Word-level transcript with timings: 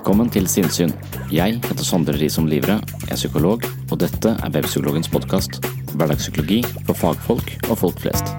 Velkommen 0.00 0.30
til 0.32 0.46
Sinnsyn. 0.48 0.94
Jeg 1.28 1.58
heter 1.60 1.84
Sondre 1.84 2.14
Risom 2.16 2.46
Livre, 2.48 2.78
jeg 3.02 3.10
er 3.12 3.18
psykolog, 3.18 3.66
og 3.92 3.98
dette 4.00 4.30
er 4.32 4.54
Webpsykologens 4.54 5.10
podkast. 5.12 5.58
Hverdagspsykologi 5.92 6.62
for 6.86 6.96
fagfolk 6.96 7.52
og 7.68 7.76
folk 7.82 8.00
flest. 8.00 8.32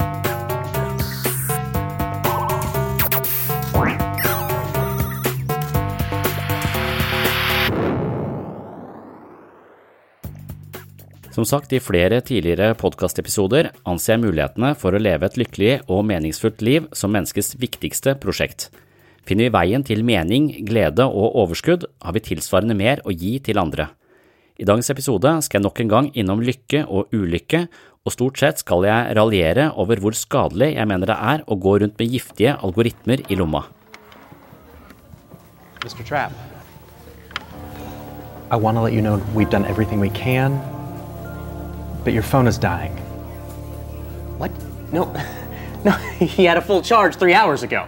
Som 11.29 11.45
sagt 11.45 11.77
i 11.77 11.85
flere 11.85 12.23
tidligere 12.25 12.73
podkastepisoder 12.73 13.75
anser 13.85 14.17
jeg 14.17 14.25
mulighetene 14.25 14.73
for 14.73 14.97
å 14.97 15.05
leve 15.11 15.29
et 15.29 15.37
lykkelig 15.37 15.83
og 15.85 16.07
meningsfullt 16.09 16.65
liv 16.65 16.89
som 16.89 17.13
menneskets 17.13 17.59
viktigste 17.61 18.17
prosjekt. 18.17 18.71
Finner 19.27 19.47
vi 19.47 19.53
veien 19.53 19.83
til 19.85 20.01
mening, 20.05 20.49
glede 20.65 21.05
og 21.05 21.35
overskudd, 21.43 21.85
har 22.01 22.15
vi 22.15 22.23
tilsvarende 22.25 22.75
mer 22.77 23.03
å 23.05 23.13
gi 23.13 23.37
til 23.45 23.61
andre. 23.61 23.91
I 24.57 24.65
dagens 24.65 24.89
episode 24.93 25.29
skal 25.45 25.59
jeg 25.59 25.65
nok 25.65 25.79
en 25.81 25.91
gang 25.91 26.07
innom 26.17 26.41
lykke 26.45 26.83
og 26.89 27.13
ulykke, 27.13 27.67
og 28.01 28.13
stort 28.15 28.41
sett 28.41 28.61
skal 28.61 28.85
jeg 28.87 29.13
raljere 29.17 29.67
over 29.77 30.01
hvor 30.01 30.17
skadelig 30.17 30.71
jeg 30.73 30.89
mener 30.89 31.09
det 31.09 31.17
er 31.17 31.43
å 31.45 31.57
gå 31.57 31.75
rundt 31.83 32.01
med 32.01 32.09
giftige 32.09 32.55
algoritmer 32.65 33.21
i 33.29 33.37
lomma. 33.37 33.67
Mr. 35.85 36.03
Trapp, 36.05 36.33
I 38.51 38.57
want 38.57 38.77
to 38.77 38.81
let 38.81 38.93
you 38.93 39.01
know 39.01 39.21
we've 39.33 39.49
done 39.49 39.65
everything 39.65 39.99
we 39.99 40.09
can, 40.09 40.59
but 42.03 42.13
your 42.13 42.23
phone 42.23 42.47
is 42.47 42.57
dying. 42.57 42.97
What? 44.37 44.51
No, 44.91 45.13
no, 45.85 45.91
he 46.19 46.45
had 46.45 46.57
a 46.57 46.61
full 46.61 46.81
charge 46.81 47.15
three 47.15 47.33
hours 47.33 47.63
ago. 47.63 47.87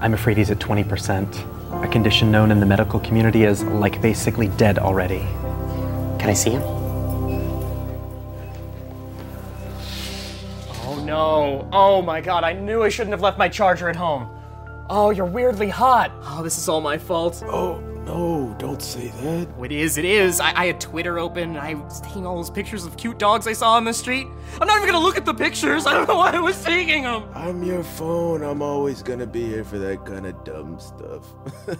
I'm 0.00 0.14
afraid 0.14 0.36
he's 0.36 0.50
at 0.50 0.58
20%, 0.58 1.84
a 1.84 1.88
condition 1.88 2.30
known 2.30 2.52
in 2.52 2.60
the 2.60 2.66
medical 2.66 3.00
community 3.00 3.44
as 3.46 3.64
like 3.64 4.00
basically 4.00 4.48
dead 4.48 4.78
already. 4.78 5.26
Can 6.18 6.30
I 6.30 6.34
see 6.34 6.50
him? 6.50 6.62
Oh 10.84 11.02
no. 11.04 11.68
Oh 11.72 12.00
my 12.00 12.20
god, 12.20 12.44
I 12.44 12.52
knew 12.52 12.82
I 12.82 12.88
shouldn't 12.88 13.12
have 13.12 13.22
left 13.22 13.38
my 13.38 13.48
charger 13.48 13.88
at 13.88 13.96
home. 13.96 14.30
Oh, 14.88 15.10
you're 15.10 15.26
weirdly 15.26 15.68
hot. 15.68 16.12
Oh, 16.22 16.42
this 16.42 16.56
is 16.58 16.68
all 16.68 16.80
my 16.80 16.96
fault. 16.96 17.42
Oh, 17.46 17.80
no, 18.08 18.56
don't 18.58 18.80
say 18.80 19.08
that. 19.08 19.48
Oh, 19.58 19.64
it 19.64 19.72
is, 19.72 19.98
it 19.98 20.06
is. 20.06 20.40
I, 20.40 20.62
I 20.62 20.66
had 20.66 20.80
Twitter 20.80 21.18
open 21.18 21.50
and 21.50 21.58
I 21.58 21.74
was 21.74 22.00
taking 22.00 22.24
all 22.24 22.36
those 22.36 22.48
pictures 22.48 22.86
of 22.86 22.96
cute 22.96 23.18
dogs 23.18 23.46
I 23.46 23.52
saw 23.52 23.74
on 23.74 23.84
the 23.84 23.92
street. 23.92 24.26
I'm 24.58 24.66
not 24.66 24.78
even 24.78 24.88
gonna 24.88 25.04
look 25.04 25.18
at 25.18 25.26
the 25.26 25.34
pictures. 25.34 25.86
I 25.88 25.92
don't 25.92 26.08
know 26.08 26.16
why 26.16 26.30
I 26.30 26.40
was 26.40 26.62
taking 26.64 27.02
them. 27.02 27.28
I'm 27.34 27.62
your 27.62 27.84
phone. 27.84 28.42
I'm 28.42 28.62
always 28.62 29.02
gonna 29.02 29.26
be 29.26 29.44
here 29.44 29.62
for 29.62 29.78
that 29.78 30.06
kind 30.06 30.26
of 30.26 30.42
dumb 30.42 30.80
stuff. 30.80 31.34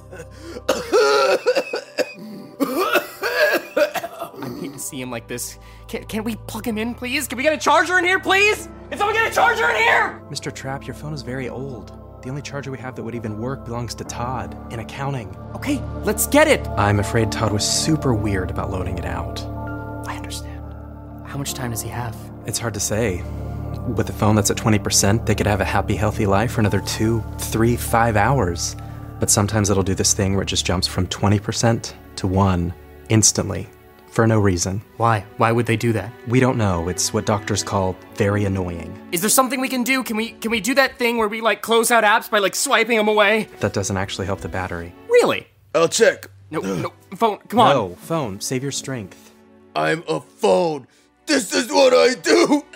I 4.40 4.60
hate 4.60 4.74
to 4.74 4.78
see 4.78 5.00
him 5.00 5.10
like 5.10 5.28
this. 5.28 5.58
Can, 5.86 6.04
can 6.04 6.24
we 6.24 6.36
plug 6.36 6.66
him 6.66 6.76
in, 6.76 6.94
please? 6.94 7.26
Can 7.26 7.38
we 7.38 7.42
get 7.42 7.54
a 7.54 7.58
charger 7.58 7.98
in 7.98 8.04
here, 8.04 8.20
please? 8.20 8.68
Can 8.90 8.98
someone 8.98 9.16
get 9.16 9.30
a 9.30 9.34
charger 9.34 9.68
in 9.70 9.76
here? 9.76 10.22
Mr. 10.30 10.52
Trap, 10.52 10.86
your 10.86 10.94
phone 10.94 11.14
is 11.14 11.22
very 11.22 11.48
old. 11.48 11.97
The 12.22 12.30
only 12.30 12.42
charger 12.42 12.70
we 12.70 12.78
have 12.78 12.96
that 12.96 13.02
would 13.02 13.14
even 13.14 13.38
work 13.38 13.64
belongs 13.64 13.94
to 13.96 14.04
Todd 14.04 14.56
in 14.72 14.80
accounting. 14.80 15.36
Okay, 15.54 15.80
let's 16.02 16.26
get 16.26 16.48
it. 16.48 16.66
I'm 16.68 16.98
afraid 16.98 17.30
Todd 17.30 17.52
was 17.52 17.68
super 17.68 18.12
weird 18.12 18.50
about 18.50 18.70
loaning 18.70 18.98
it 18.98 19.04
out. 19.04 19.40
I 20.06 20.16
understand. 20.16 20.74
How 21.24 21.38
much 21.38 21.54
time 21.54 21.70
does 21.70 21.82
he 21.82 21.88
have? 21.88 22.16
It's 22.44 22.58
hard 22.58 22.74
to 22.74 22.80
say. 22.80 23.22
With 23.96 24.10
a 24.10 24.12
phone 24.12 24.34
that's 24.34 24.50
at 24.50 24.56
20%, 24.56 25.26
they 25.26 25.34
could 25.34 25.46
have 25.46 25.60
a 25.60 25.64
happy, 25.64 25.94
healthy 25.94 26.26
life 26.26 26.52
for 26.52 26.60
another 26.60 26.80
two, 26.80 27.24
three, 27.38 27.76
five 27.76 28.16
hours. 28.16 28.74
But 29.20 29.30
sometimes 29.30 29.70
it'll 29.70 29.82
do 29.82 29.94
this 29.94 30.12
thing 30.12 30.34
where 30.34 30.42
it 30.42 30.48
just 30.48 30.66
jumps 30.66 30.86
from 30.86 31.06
20% 31.06 31.94
to 32.16 32.26
1 32.26 32.74
instantly 33.08 33.68
for 34.18 34.26
no 34.26 34.40
reason. 34.40 34.82
Why? 34.96 35.24
Why 35.36 35.52
would 35.52 35.66
they 35.66 35.76
do 35.76 35.92
that? 35.92 36.10
We 36.26 36.40
don't 36.40 36.58
know. 36.58 36.88
It's 36.88 37.14
what 37.14 37.24
doctors 37.24 37.62
call 37.62 37.94
very 38.16 38.44
annoying. 38.44 38.98
Is 39.12 39.20
there 39.20 39.30
something 39.30 39.60
we 39.60 39.68
can 39.68 39.84
do? 39.84 40.02
Can 40.02 40.16
we 40.16 40.30
can 40.32 40.50
we 40.50 40.60
do 40.60 40.74
that 40.74 40.98
thing 40.98 41.18
where 41.18 41.28
we 41.28 41.40
like 41.40 41.62
close 41.62 41.92
out 41.92 42.02
apps 42.02 42.28
by 42.28 42.40
like 42.40 42.56
swiping 42.56 42.96
them 42.96 43.06
away? 43.06 43.46
That 43.60 43.72
doesn't 43.72 43.96
actually 43.96 44.26
help 44.26 44.40
the 44.40 44.48
battery. 44.48 44.92
Really? 45.08 45.46
I'll 45.72 45.86
check. 45.86 46.26
No, 46.50 46.58
no, 46.84 46.92
phone. 47.14 47.38
Come 47.46 47.60
on. 47.60 47.70
No, 47.70 47.94
phone, 47.94 48.40
save 48.40 48.64
your 48.64 48.72
strength. 48.72 49.32
I'm 49.76 50.02
a 50.08 50.18
phone. 50.20 50.88
This 51.26 51.54
is 51.54 51.68
what 51.70 51.92
I 51.94 52.14
do. 52.20 52.64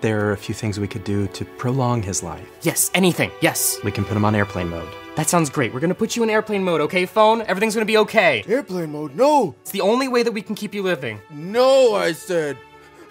There 0.00 0.28
are 0.28 0.32
a 0.32 0.36
few 0.36 0.54
things 0.54 0.78
we 0.78 0.86
could 0.86 1.02
do 1.02 1.26
to 1.28 1.46
prolong 1.46 2.02
his 2.02 2.22
life. 2.22 2.46
Yes, 2.60 2.90
anything. 2.92 3.30
Yes. 3.40 3.78
We 3.82 3.90
can 3.90 4.04
put 4.04 4.14
him 4.14 4.26
on 4.26 4.34
airplane 4.34 4.68
mode. 4.68 4.94
That 5.16 5.28
sounds 5.28 5.48
great. 5.48 5.72
We're 5.72 5.80
gonna 5.80 5.94
put 5.94 6.16
you 6.16 6.24
in 6.24 6.30
airplane 6.30 6.64
mode, 6.64 6.80
okay, 6.82 7.06
phone? 7.06 7.42
Everything's 7.42 7.74
gonna 7.74 7.86
be 7.86 7.98
okay. 7.98 8.44
Airplane 8.48 8.90
mode. 8.90 9.14
No. 9.14 9.54
It's 9.62 9.70
the 9.70 9.80
only 9.80 10.08
way 10.08 10.24
that 10.24 10.32
we 10.32 10.42
can 10.42 10.56
keep 10.56 10.74
you 10.74 10.82
living. 10.82 11.20
No, 11.30 11.94
I 11.94 12.12
said. 12.12 12.58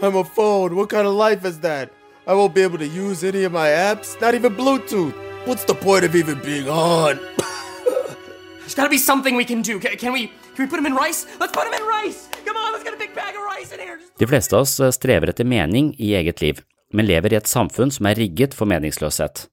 I'm 0.02 0.16
a 0.18 0.24
phone. 0.24 0.76
What 0.76 0.90
kind 0.90 1.08
of 1.08 1.14
life 1.14 1.46
is 1.46 1.60
that? 1.62 1.94
I 2.28 2.34
won't 2.34 2.54
be 2.54 2.62
able 2.62 2.78
to 2.78 2.88
use 2.88 3.24
any 3.24 3.44
of 3.46 3.54
my 3.54 3.68
apps, 3.68 4.20
not 4.20 4.34
even 4.36 4.56
Bluetooth. 4.56 5.14
What's 5.46 5.64
the 5.64 5.76
point 5.76 6.04
of 6.04 6.16
even 6.16 6.40
being 6.42 6.68
on? 6.68 7.20
There's 8.60 8.76
gotta 8.76 8.90
be 8.90 8.98
something 8.98 9.36
we 9.36 9.46
can 9.46 9.62
do. 9.62 9.80
Can, 9.80 9.96
can 9.98 10.14
we 10.14 10.28
can 10.56 10.66
we 10.66 10.68
put 10.68 10.80
him 10.80 10.86
in 10.86 10.96
rice? 10.96 11.26
Let's 11.40 11.54
put 11.54 11.68
him 11.68 11.74
in 11.74 11.84
rice! 11.84 12.30
Come 12.46 12.58
on, 12.58 12.74
let's 12.74 12.84
get 12.84 12.94
a 12.94 12.98
big 12.98 13.16
bag 13.16 13.36
of 13.36 13.44
rice 13.44 13.72
in 13.72 13.80
here. 13.80 14.00
De 14.18 14.28
fleste 14.28 14.56
av 14.56 14.62
oss 14.62 14.80
eh, 14.80 14.92
strever 14.92 15.32
etter 15.32 15.48
mening 15.48 15.96
i 15.98 16.14
eget 16.16 16.42
liv, 16.42 16.62
men 16.92 17.08
lever 17.08 17.34
i 17.34 17.40
et 17.40 17.48
samfunn 17.50 17.92
som 17.92 18.06
er 18.12 18.20
rigget 18.20 18.54
for 18.54 18.70
meningsløshet. 18.70 19.48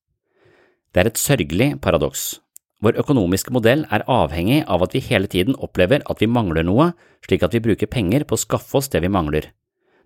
Det 0.91 1.05
er 1.05 1.11
et 1.11 1.21
sørgelig 1.21 1.69
paradoks. 1.85 2.41
Vår 2.83 2.97
økonomiske 2.99 3.53
modell 3.55 3.85
er 3.93 4.03
avhengig 4.11 4.63
av 4.67 4.83
at 4.83 4.95
vi 4.97 5.03
hele 5.05 5.29
tiden 5.31 5.55
opplever 5.63 6.03
at 6.11 6.23
vi 6.23 6.27
mangler 6.27 6.65
noe, 6.67 6.91
slik 7.27 7.45
at 7.47 7.55
vi 7.55 7.61
bruker 7.63 7.91
penger 7.93 8.25
på 8.25 8.35
å 8.35 8.41
skaffe 8.41 8.81
oss 8.81 8.91
det 8.91 9.03
vi 9.05 9.13
mangler. 9.13 9.53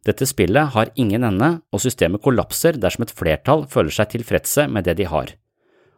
Dette 0.04 0.26
spillet 0.28 0.74
har 0.74 0.90
ingen 1.00 1.24
ende, 1.24 1.48
og 1.72 1.80
systemet 1.80 2.20
kollapser 2.20 2.76
dersom 2.76 3.06
et 3.06 3.14
flertall 3.16 3.64
føler 3.70 3.94
seg 3.94 4.10
tilfredse 4.12 4.66
med 4.68 4.84
det 4.84 4.98
de 5.00 5.08
har. 5.08 5.32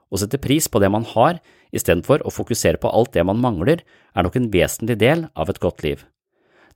Å 0.07 0.21
sette 0.23 0.39
pris 0.39 0.69
på 0.71 0.79
det 0.79 0.93
man 0.95 1.09
har, 1.17 1.41
istedenfor 1.75 2.23
å 2.23 2.31
fokusere 2.31 2.79
på 2.79 2.93
alt 2.95 3.17
det 3.17 3.27
man 3.27 3.43
mangler, 3.43 3.83
er 4.15 4.23
nok 4.23 4.39
en 4.39 4.51
vesentlig 4.53 5.01
del 5.03 5.27
av 5.35 5.51
et 5.51 5.59
godt 5.59 5.83
liv. 5.83 6.07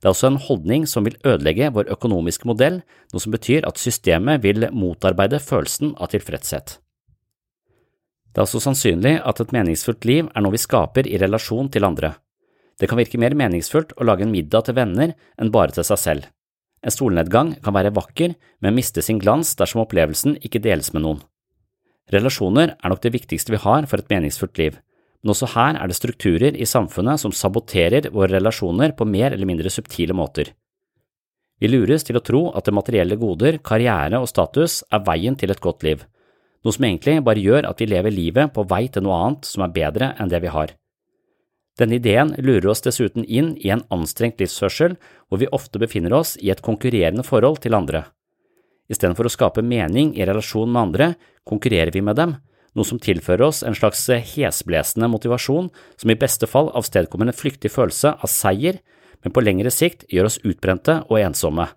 Det 0.01 0.09
er 0.09 0.11
også 0.11 0.33
en 0.33 0.43
holdning 0.49 0.83
som 0.89 1.07
vil 1.07 1.15
ødelegge 1.23 1.71
vår 1.71 1.93
økonomiske 1.95 2.49
modell, 2.49 2.81
noe 3.13 3.23
som 3.23 3.31
betyr 3.31 3.69
at 3.69 3.79
systemet 3.79 4.43
vil 4.43 4.67
motarbeide 4.73 5.39
følelsen 5.39 5.93
av 5.95 6.11
tilfredshet. 6.11 6.81
Det 8.31 8.39
er 8.39 8.47
også 8.47 8.61
sannsynlig 8.63 9.17
at 9.27 9.41
et 9.43 9.51
meningsfullt 9.51 10.05
liv 10.07 10.29
er 10.31 10.43
noe 10.43 10.55
vi 10.55 10.61
skaper 10.61 11.07
i 11.07 11.19
relasjon 11.19 11.67
til 11.71 11.83
andre. 11.83 12.13
Det 12.79 12.87
kan 12.89 12.97
virke 12.97 13.19
mer 13.19 13.35
meningsfullt 13.37 13.91
å 13.99 14.07
lage 14.07 14.23
en 14.25 14.31
middag 14.31 14.65
til 14.67 14.77
venner 14.77 15.11
enn 15.37 15.51
bare 15.51 15.75
til 15.75 15.85
seg 15.85 15.99
selv. 15.99 16.29
En 16.81 16.93
solnedgang 16.93 17.51
kan 17.61 17.75
være 17.75 17.91
vakker, 17.93 18.33
men 18.63 18.77
miste 18.77 19.03
sin 19.05 19.19
glans 19.21 19.51
dersom 19.59 19.83
opplevelsen 19.83 20.39
ikke 20.41 20.63
deles 20.63 20.89
med 20.95 21.03
noen. 21.05 21.19
Relasjoner 22.11 22.73
er 22.73 22.91
nok 22.91 23.03
det 23.03 23.13
viktigste 23.13 23.53
vi 23.53 23.59
har 23.61 23.85
for 23.87 24.01
et 24.01 24.09
meningsfullt 24.09 24.57
liv, 24.57 24.79
men 25.21 25.33
også 25.35 25.51
her 25.53 25.77
er 25.77 25.91
det 25.91 25.99
strukturer 25.99 26.57
i 26.57 26.65
samfunnet 26.65 27.21
som 27.21 27.35
saboterer 27.35 28.09
våre 28.15 28.33
relasjoner 28.33 28.95
på 28.97 29.05
mer 29.05 29.35
eller 29.35 29.45
mindre 29.45 29.69
subtile 29.69 30.15
måter. 30.17 30.49
Vi 31.61 31.69
lures 31.69 32.01
til 32.07 32.17
å 32.17 32.23
tro 32.25 32.47
at 32.57 32.65
det 32.65 32.73
materielle 32.73 33.19
goder, 33.21 33.59
karriere 33.61 34.17
og 34.17 34.31
status 34.31 34.79
er 34.89 35.03
veien 35.05 35.37
til 35.37 35.53
et 35.53 35.61
godt 35.61 35.85
liv, 35.85 36.01
noe 36.61 36.75
som 36.75 36.85
egentlig 36.85 37.17
bare 37.25 37.41
gjør 37.41 37.67
at 37.69 37.81
vi 37.81 37.89
lever 37.89 38.13
livet 38.13 38.53
på 38.53 38.65
vei 38.69 38.85
til 38.87 39.05
noe 39.05 39.17
annet 39.17 39.49
som 39.49 39.65
er 39.65 39.73
bedre 39.75 40.13
enn 40.21 40.31
det 40.31 40.41
vi 40.43 40.53
har. 40.53 40.75
Denne 41.79 41.97
ideen 41.97 42.33
lurer 42.37 42.67
oss 42.73 42.83
dessuten 42.85 43.25
inn 43.25 43.55
i 43.57 43.71
en 43.73 43.83
anstrengt 43.93 44.41
livsførsel 44.41 44.97
hvor 45.29 45.41
vi 45.41 45.49
ofte 45.55 45.79
befinner 45.81 46.13
oss 46.13 46.35
i 46.37 46.51
et 46.53 46.61
konkurrerende 46.61 47.25
forhold 47.25 47.61
til 47.63 47.77
andre. 47.77 48.03
Istedenfor 48.91 49.29
å 49.29 49.31
skape 49.31 49.63
mening 49.63 50.11
i 50.19 50.25
relasjon 50.27 50.69
med 50.69 50.81
andre, 50.81 51.13
konkurrerer 51.47 51.93
vi 51.95 52.03
med 52.03 52.19
dem, 52.19 52.35
noe 52.75 52.87
som 52.87 52.99
tilfører 52.99 53.47
oss 53.47 53.61
en 53.67 53.75
slags 53.75 54.03
hesblesende 54.33 55.09
motivasjon 55.11 55.71
som 55.99 56.11
i 56.11 56.19
beste 56.19 56.47
fall 56.47 56.69
avstedkommer 56.75 57.31
en 57.31 57.39
flyktig 57.39 57.71
følelse 57.71 58.13
av 58.19 58.31
seier, 58.31 58.81
men 59.23 59.33
på 59.33 59.43
lengre 59.43 59.71
sikt 59.71 60.05
gjør 60.11 60.27
oss 60.27 60.39
utbrente 60.43 61.01
og 61.07 61.21
ensomme, 61.21 61.69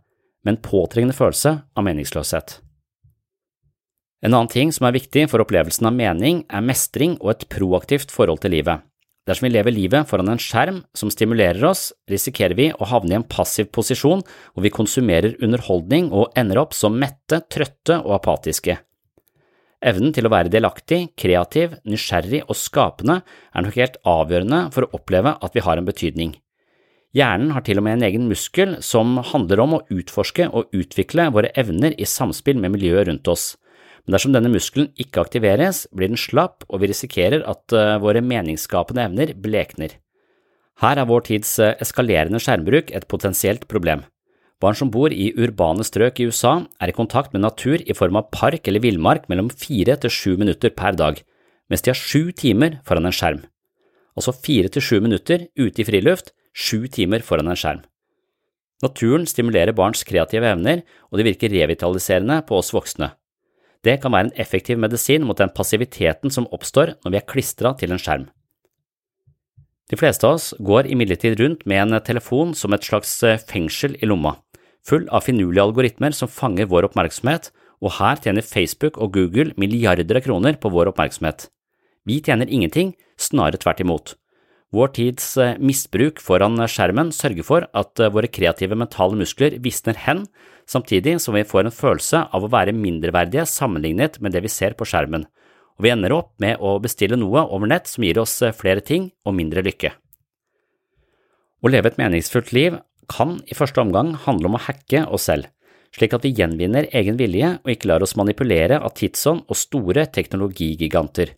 med 0.45 0.57
en 0.57 0.63
påtrengende 0.65 1.17
følelse 1.17 1.59
av 1.75 1.87
meningsløshet. 1.87 2.64
En 4.25 4.33
annen 4.33 4.49
ting 4.49 4.71
som 4.73 4.87
er 4.89 4.97
viktig 4.97 5.27
for 5.29 5.43
opplevelsen 5.45 5.85
av 5.85 5.93
mening, 5.93 6.45
er 6.49 6.65
mestring 6.65 7.19
og 7.21 7.35
et 7.35 7.47
proaktivt 7.53 8.13
forhold 8.15 8.41
til 8.41 8.55
livet. 8.57 8.81
Dersom 9.29 9.47
vi 9.47 9.55
lever 9.55 9.73
livet 9.73 10.09
foran 10.09 10.31
en 10.33 10.41
skjerm 10.41 10.83
som 10.97 11.11
stimulerer 11.13 11.63
oss, 11.65 11.91
risikerer 12.13 12.57
vi 12.57 12.71
å 12.73 12.89
havne 12.89 13.15
i 13.15 13.19
en 13.21 13.25
passiv 13.25 13.71
posisjon 13.73 14.25
hvor 14.25 14.65
vi 14.65 14.73
konsumerer 14.73 15.37
underholdning 15.45 16.11
og 16.13 16.33
ender 16.41 16.61
opp 16.61 16.77
som 16.77 16.97
mette, 17.01 17.41
trøtte 17.53 18.01
og 18.03 18.19
apatiske. 18.19 18.79
Evnen 19.85 20.15
til 20.17 20.29
å 20.29 20.33
være 20.33 20.53
delaktig, 20.53 21.11
kreativ, 21.21 21.77
nysgjerrig 21.85 22.47
og 22.47 22.57
skapende 22.57 23.19
er 23.25 23.65
nok 23.65 23.77
helt 23.81 23.99
avgjørende 24.09 24.61
for 24.73 24.87
å 24.87 25.01
oppleve 25.01 25.35
at 25.45 25.57
vi 25.57 25.65
har 25.65 25.81
en 25.81 25.89
betydning. 25.89 26.33
Hjernen 27.15 27.53
har 27.55 27.65
til 27.65 27.79
og 27.79 27.85
med 27.87 27.99
en 27.99 28.07
egen 28.09 28.25
muskel 28.29 28.79
som 28.85 29.19
handler 29.33 29.61
om 29.63 29.77
å 29.77 29.85
utforske 29.93 30.49
og 30.49 30.73
utvikle 30.75 31.29
våre 31.33 31.53
evner 31.61 31.95
i 32.01 32.09
samspill 32.09 32.59
med 32.61 32.75
miljøet 32.75 33.09
rundt 33.09 33.29
oss. 33.31 33.53
Men 34.05 34.17
dersom 34.17 34.35
denne 34.35 34.53
muskelen 34.53 34.91
ikke 35.01 35.23
aktiveres, 35.25 35.87
blir 35.97 36.11
den 36.13 36.21
slapp, 36.21 36.67
og 36.69 36.83
vi 36.83 36.91
risikerer 36.91 37.45
at 37.49 37.73
eh, 37.73 37.97
våre 38.03 38.21
meningsskapende 38.21 39.07
evner 39.07 39.33
blekner. 39.41 39.97
Her 40.83 41.01
er 41.01 41.09
vår 41.09 41.25
tids 41.31 41.55
eh, 41.63 41.77
eskalerende 41.81 42.41
skjermbruk 42.43 42.93
et 42.93 43.09
potensielt 43.09 43.65
problem. 43.71 44.05
Barn 44.63 44.77
som 44.79 44.91
bor 44.93 45.13
i 45.13 45.31
urbane 45.41 45.85
strøk 45.87 46.21
i 46.21 46.29
USA, 46.29 46.59
er 46.81 46.93
i 46.93 46.97
kontakt 46.97 47.33
med 47.33 47.43
natur 47.45 47.81
i 47.81 47.97
form 47.97 48.21
av 48.21 48.29
park 48.35 48.69
eller 48.69 48.85
villmark 48.85 49.27
mellom 49.33 49.51
fire 49.51 49.97
til 50.01 50.13
sju 50.13 50.37
minutter 50.41 50.73
per 50.77 50.97
dag, 51.01 51.19
mens 51.73 51.85
de 51.85 51.93
har 51.93 51.99
sju 51.99 52.31
timer 52.37 52.79
foran 52.87 53.09
en 53.09 53.17
skjerm. 53.17 53.43
Altså 54.15 54.37
fire 54.37 54.71
til 54.71 54.85
sju 54.85 55.01
minutter 55.03 55.49
ute 55.59 55.83
i 55.83 55.89
friluft, 55.89 56.33
sju 56.53 56.87
timer 56.93 57.25
foran 57.25 57.51
en 57.51 57.59
skjerm. 57.59 57.83
Naturen 58.85 59.25
stimulerer 59.27 59.75
barns 59.75 60.05
kreative 60.07 60.49
evner, 60.53 60.83
og 61.11 61.19
det 61.19 61.29
virker 61.31 61.53
revitaliserende 61.53 62.43
på 62.47 62.61
oss 62.61 62.73
voksne. 62.75 63.15
Det 63.85 63.99
kan 64.03 64.15
være 64.15 64.31
en 64.31 64.39
effektiv 64.41 64.81
medisin 64.81 65.27
mot 65.29 65.39
den 65.39 65.53
passiviteten 65.53 66.33
som 66.33 66.49
oppstår 66.53 66.97
når 67.05 67.13
vi 67.13 67.21
er 67.21 67.29
klistra 67.29 67.75
til 67.79 67.93
en 67.93 68.01
skjerm. 68.01 68.31
De 69.93 69.99
fleste 70.01 70.25
av 70.25 70.39
oss 70.39 70.55
går 70.65 70.89
imidlertid 70.89 71.37
rundt 71.39 71.67
med 71.69 71.83
en 71.83 72.01
telefon 72.01 72.55
som 72.57 72.73
et 72.73 72.87
slags 72.87 73.19
fengsel 73.51 73.99
i 74.01 74.09
lomma 74.09 74.39
full 74.89 75.07
av 75.13 75.25
finurlige 75.25 75.65
algoritmer 75.65 76.15
som 76.17 76.31
fanger 76.31 76.69
vår 76.71 76.91
oppmerksomhet, 76.91 77.51
og 77.85 77.97
her 77.99 78.21
tjener 78.23 78.45
Facebook 78.47 78.99
og 79.03 79.15
Google 79.17 79.55
milliarder 79.61 80.21
av 80.21 80.25
kroner 80.25 80.59
på 80.61 80.71
vår 80.73 80.93
oppmerksomhet. 80.93 81.49
Vi 82.05 82.21
tjener 82.25 82.51
ingenting, 82.51 82.95
snarere 83.17 83.61
tvert 83.61 83.81
imot. 83.85 84.15
Vår 84.75 84.91
tids 84.97 85.27
eh, 85.39 85.55
misbruk 85.63 86.19
foran 86.23 86.59
skjermen 86.69 87.13
sørger 87.15 87.47
for 87.47 87.67
at 87.79 88.01
eh, 88.01 88.11
våre 88.13 88.29
kreative 88.29 88.77
mentale 88.77 89.17
muskler 89.21 89.57
visner 89.63 89.97
hen, 90.05 90.25
samtidig 90.71 91.19
som 91.23 91.37
vi 91.37 91.45
får 91.47 91.67
en 91.67 91.75
følelse 91.75 92.25
av 92.35 92.45
å 92.45 92.51
være 92.53 92.75
mindreverdige 92.77 93.47
sammenlignet 93.49 94.21
med 94.21 94.35
det 94.35 94.45
vi 94.45 94.53
ser 94.53 94.77
på 94.79 94.87
skjermen, 94.89 95.27
og 95.75 95.87
vi 95.87 95.93
ender 95.93 96.15
opp 96.15 96.33
med 96.43 96.61
å 96.63 96.77
bestille 96.83 97.19
noe 97.19 97.45
over 97.45 97.71
nett 97.71 97.91
som 97.91 98.07
gir 98.07 98.21
oss 98.23 98.37
eh, 98.43 98.55
flere 98.55 98.85
ting 98.85 99.11
og 99.27 99.37
mindre 99.37 99.65
lykke. 99.67 99.93
Å 101.65 101.71
leve 101.73 101.91
et 101.91 102.01
meningsfullt 102.01 102.53
liv 102.55 102.79
kan 103.11 103.39
i 103.49 103.57
første 103.57 103.83
omgang 103.83 104.15
handle 104.27 104.51
om 104.51 104.59
å 104.59 104.65
hacke 104.67 105.05
oss 105.09 105.29
selv, 105.31 105.49
slik 105.95 106.15
at 106.17 106.25
vi 106.27 106.35
gjenvinner 106.35 106.89
egen 106.97 107.19
vilje 107.21 107.57
og 107.63 107.73
ikke 107.73 107.91
lar 107.91 108.05
oss 108.05 108.17
manipulere 108.19 108.81
av 108.81 108.95
tidsånd 108.99 109.47
og 109.49 109.59
store 109.59 110.07
teknologigiganter. 110.13 111.35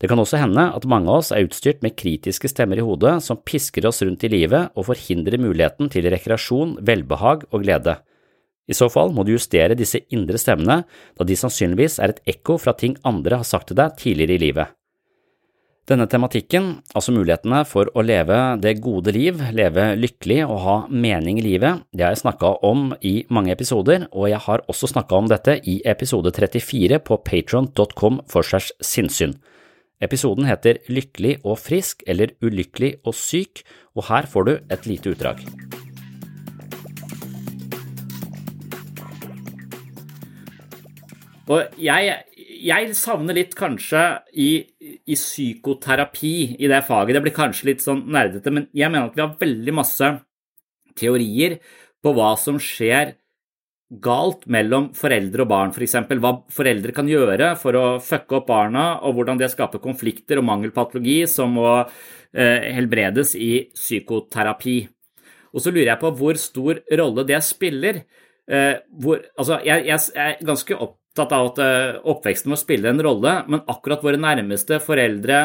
Det 0.00 0.08
kan 0.08 0.20
også 0.20 0.38
hende 0.40 0.62
at 0.72 0.86
mange 0.88 1.10
av 1.12 1.20
oss 1.20 1.28
er 1.34 1.44
utstyrt 1.44 1.82
med 1.84 1.96
kritiske 2.00 2.48
stemmer 2.48 2.80
i 2.80 2.84
hodet 2.84 3.18
som 3.24 3.40
pisker 3.44 3.84
oss 3.88 4.00
rundt 4.00 4.24
i 4.24 4.30
livet 4.32 4.72
og 4.72 4.86
forhindrer 4.88 5.40
muligheten 5.40 5.90
til 5.92 6.08
rekreasjon, 6.08 6.78
velbehag 6.80 7.44
og 7.50 7.66
glede. 7.66 7.98
I 8.68 8.76
så 8.76 8.90
fall 8.92 9.14
må 9.14 9.24
du 9.24 9.32
justere 9.34 9.78
disse 9.78 10.02
indre 10.14 10.38
stemmene, 10.38 10.82
da 11.16 11.26
de 11.26 11.38
sannsynligvis 11.38 11.98
er 12.02 12.14
et 12.14 12.20
ekko 12.36 12.58
fra 12.60 12.76
ting 12.76 12.98
andre 13.06 13.40
har 13.40 13.48
sagt 13.48 13.70
til 13.70 13.80
deg 13.80 13.96
tidligere 13.98 14.36
i 14.36 14.44
livet. 14.44 14.76
Denne 15.90 16.06
tematikken, 16.06 16.68
altså 16.94 17.10
mulighetene 17.10 17.64
for 17.66 17.88
å 17.98 18.04
leve 18.06 18.36
det 18.62 18.76
gode 18.84 19.10
liv, 19.16 19.40
leve 19.50 19.88
lykkelig 19.98 20.38
og 20.44 20.60
ha 20.62 20.76
mening 20.86 21.40
i 21.40 21.44
livet, 21.48 21.82
det 21.90 22.06
har 22.06 22.14
jeg 22.14 22.22
snakka 22.22 22.52
om 22.68 22.92
i 23.02 23.24
mange 23.32 23.50
episoder, 23.56 24.06
og 24.12 24.28
jeg 24.30 24.38
har 24.44 24.62
også 24.70 24.92
snakka 24.92 25.18
om 25.18 25.30
dette 25.32 25.58
i 25.66 25.80
episode 25.90 26.30
34 26.36 27.00
på 27.02 27.20
patron.com 27.26 28.22
for 28.30 28.46
segs 28.46 28.70
sinnssyn. 28.78 29.34
Episoden 30.00 30.46
heter 30.48 30.78
Lykkelig 30.88 31.40
og 31.42 31.58
frisk 31.60 32.06
eller 32.06 32.36
Ulykkelig 32.40 33.00
og 33.02 33.16
syk, 33.18 33.64
og 33.98 34.06
her 34.12 34.30
får 34.30 34.46
du 34.46 34.58
et 34.70 34.86
lite 34.88 35.16
utdrag. 35.16 35.42
Og 41.50 41.80
jeg, 41.82 42.10
jeg 42.62 42.94
savner 42.94 43.34
litt 43.34 43.56
kanskje 43.58 44.02
i, 44.38 44.50
i, 44.86 45.16
psykoterapi 45.16 46.34
i 46.62 46.68
det 46.70 46.82
faget. 46.86 47.16
Det 47.16 47.22
blir 47.24 47.34
kanskje 47.34 47.72
litt 47.72 47.82
sånn 47.82 48.04
nerdete, 48.12 48.52
men 48.54 48.68
jeg 48.76 48.92
mener 48.92 49.10
at 49.10 49.16
vi 49.18 49.24
har 49.24 49.38
veldig 49.40 49.74
masse 49.74 50.12
teorier 50.98 51.58
på 52.00 52.12
hva 52.14 52.36
som 52.38 52.60
skjer 52.62 53.16
galt 53.90 54.44
mellom 54.46 54.92
foreldre 54.94 55.42
og 55.42 55.50
barn, 55.50 55.74
f.eks. 55.74 55.96
For 56.06 56.22
hva 56.22 56.32
foreldre 56.54 56.94
kan 56.94 57.10
gjøre 57.10 57.50
for 57.58 57.74
å 57.74 57.84
fucke 58.04 58.38
opp 58.38 58.46
barna, 58.52 58.86
og 59.02 59.18
hvordan 59.18 59.40
det 59.40 59.50
skaper 59.50 59.82
konflikter 59.82 60.38
og 60.38 60.46
mangelpatologi 60.46 61.24
som 61.30 61.58
må 61.58 61.72
eh, 61.80 62.70
helbredes 62.76 63.34
i 63.34 63.66
psykoterapi. 63.74 64.78
Og 65.50 65.64
så 65.64 65.74
lurer 65.74 65.90
jeg 65.90 66.02
på 66.04 66.14
hvor 66.20 66.38
stor 66.38 66.78
rolle 67.00 67.26
det 67.26 67.42
spiller. 67.42 68.04
Eh, 68.46 68.76
hvor, 69.02 69.18
altså, 69.34 69.58
jeg, 69.66 69.88
jeg, 69.90 70.14
er 70.14 70.38
ganske 70.46 70.78
opp, 70.78 70.99
opptatt 71.10 71.34
av 71.34 71.50
at 71.50 71.60
eh, 71.64 71.98
oppveksten 72.06 72.52
må 72.52 72.58
spille 72.58 72.90
en 72.90 73.02
rolle, 73.02 73.42
men 73.50 73.64
akkurat 73.68 74.02
våre 74.04 74.20
nærmeste, 74.20 74.78
foreldre, 74.82 75.40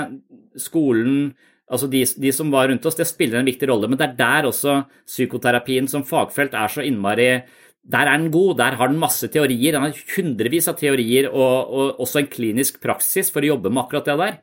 skolen, 0.62 1.34
altså 1.66 1.90
de, 1.90 2.04
de, 2.22 2.32
som 2.32 2.52
var 2.54 2.70
rundt 2.70 2.86
oss, 2.86 2.96
det 2.96 3.08
spiller 3.10 3.40
en 3.40 3.50
viktig 3.50 3.68
rolle. 3.70 3.90
Men 3.90 3.98
det 3.98 4.08
er 4.12 4.18
der 4.20 4.50
også 4.52 4.84
psykoterapien 5.08 5.90
som 5.90 6.06
fagfelt 6.06 6.54
er 6.54 6.72
så 6.72 6.86
innmari 6.86 7.44
Der 7.86 8.08
er 8.08 8.18
den 8.18 8.32
god, 8.32 8.58
der 8.58 8.76
har 8.78 8.88
den 8.90 8.98
masse 8.98 9.28
teorier. 9.28 9.74
Den 9.74 9.84
har 9.84 10.06
hundrevis 10.16 10.68
av 10.68 10.78
teorier 10.78 11.30
og, 11.30 11.70
og 11.70 12.00
også 12.02 12.24
en 12.24 12.30
klinisk 12.30 12.80
praksis 12.82 13.30
for 13.30 13.46
å 13.46 13.52
jobbe 13.54 13.70
med 13.70 13.84
akkurat 13.84 14.06
det 14.06 14.16
der. 14.18 14.38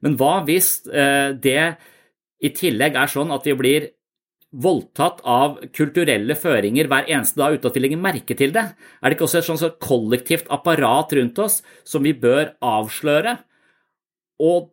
Men 0.00 0.16
hva 0.16 0.38
hvis 0.46 0.86
eh, 0.88 1.36
det 1.36 1.76
i 2.40 2.52
tillegg 2.56 2.96
er 2.96 3.10
sånn 3.12 3.32
at 3.36 3.44
vi 3.44 3.56
blir 3.56 3.90
voldtatt 4.50 5.20
av 5.22 5.60
kulturelle 5.76 6.34
føringer 6.34 6.90
hver 6.90 7.06
eneste 7.06 7.38
dag 7.38 7.54
uten 7.54 7.70
at 7.70 7.78
vi 7.78 7.84
legger 7.84 8.02
merke 8.02 8.36
til 8.38 8.52
det? 8.54 8.66
Er 8.98 9.06
det 9.06 9.18
ikke 9.18 9.28
også 9.28 9.42
et 9.42 9.48
sånt 9.50 9.78
kollektivt 9.82 10.50
apparat 10.50 11.14
rundt 11.18 11.38
oss 11.42 11.60
som 11.86 12.04
vi 12.06 12.16
bør 12.16 12.52
avsløre? 12.58 13.38
Og 14.40 14.70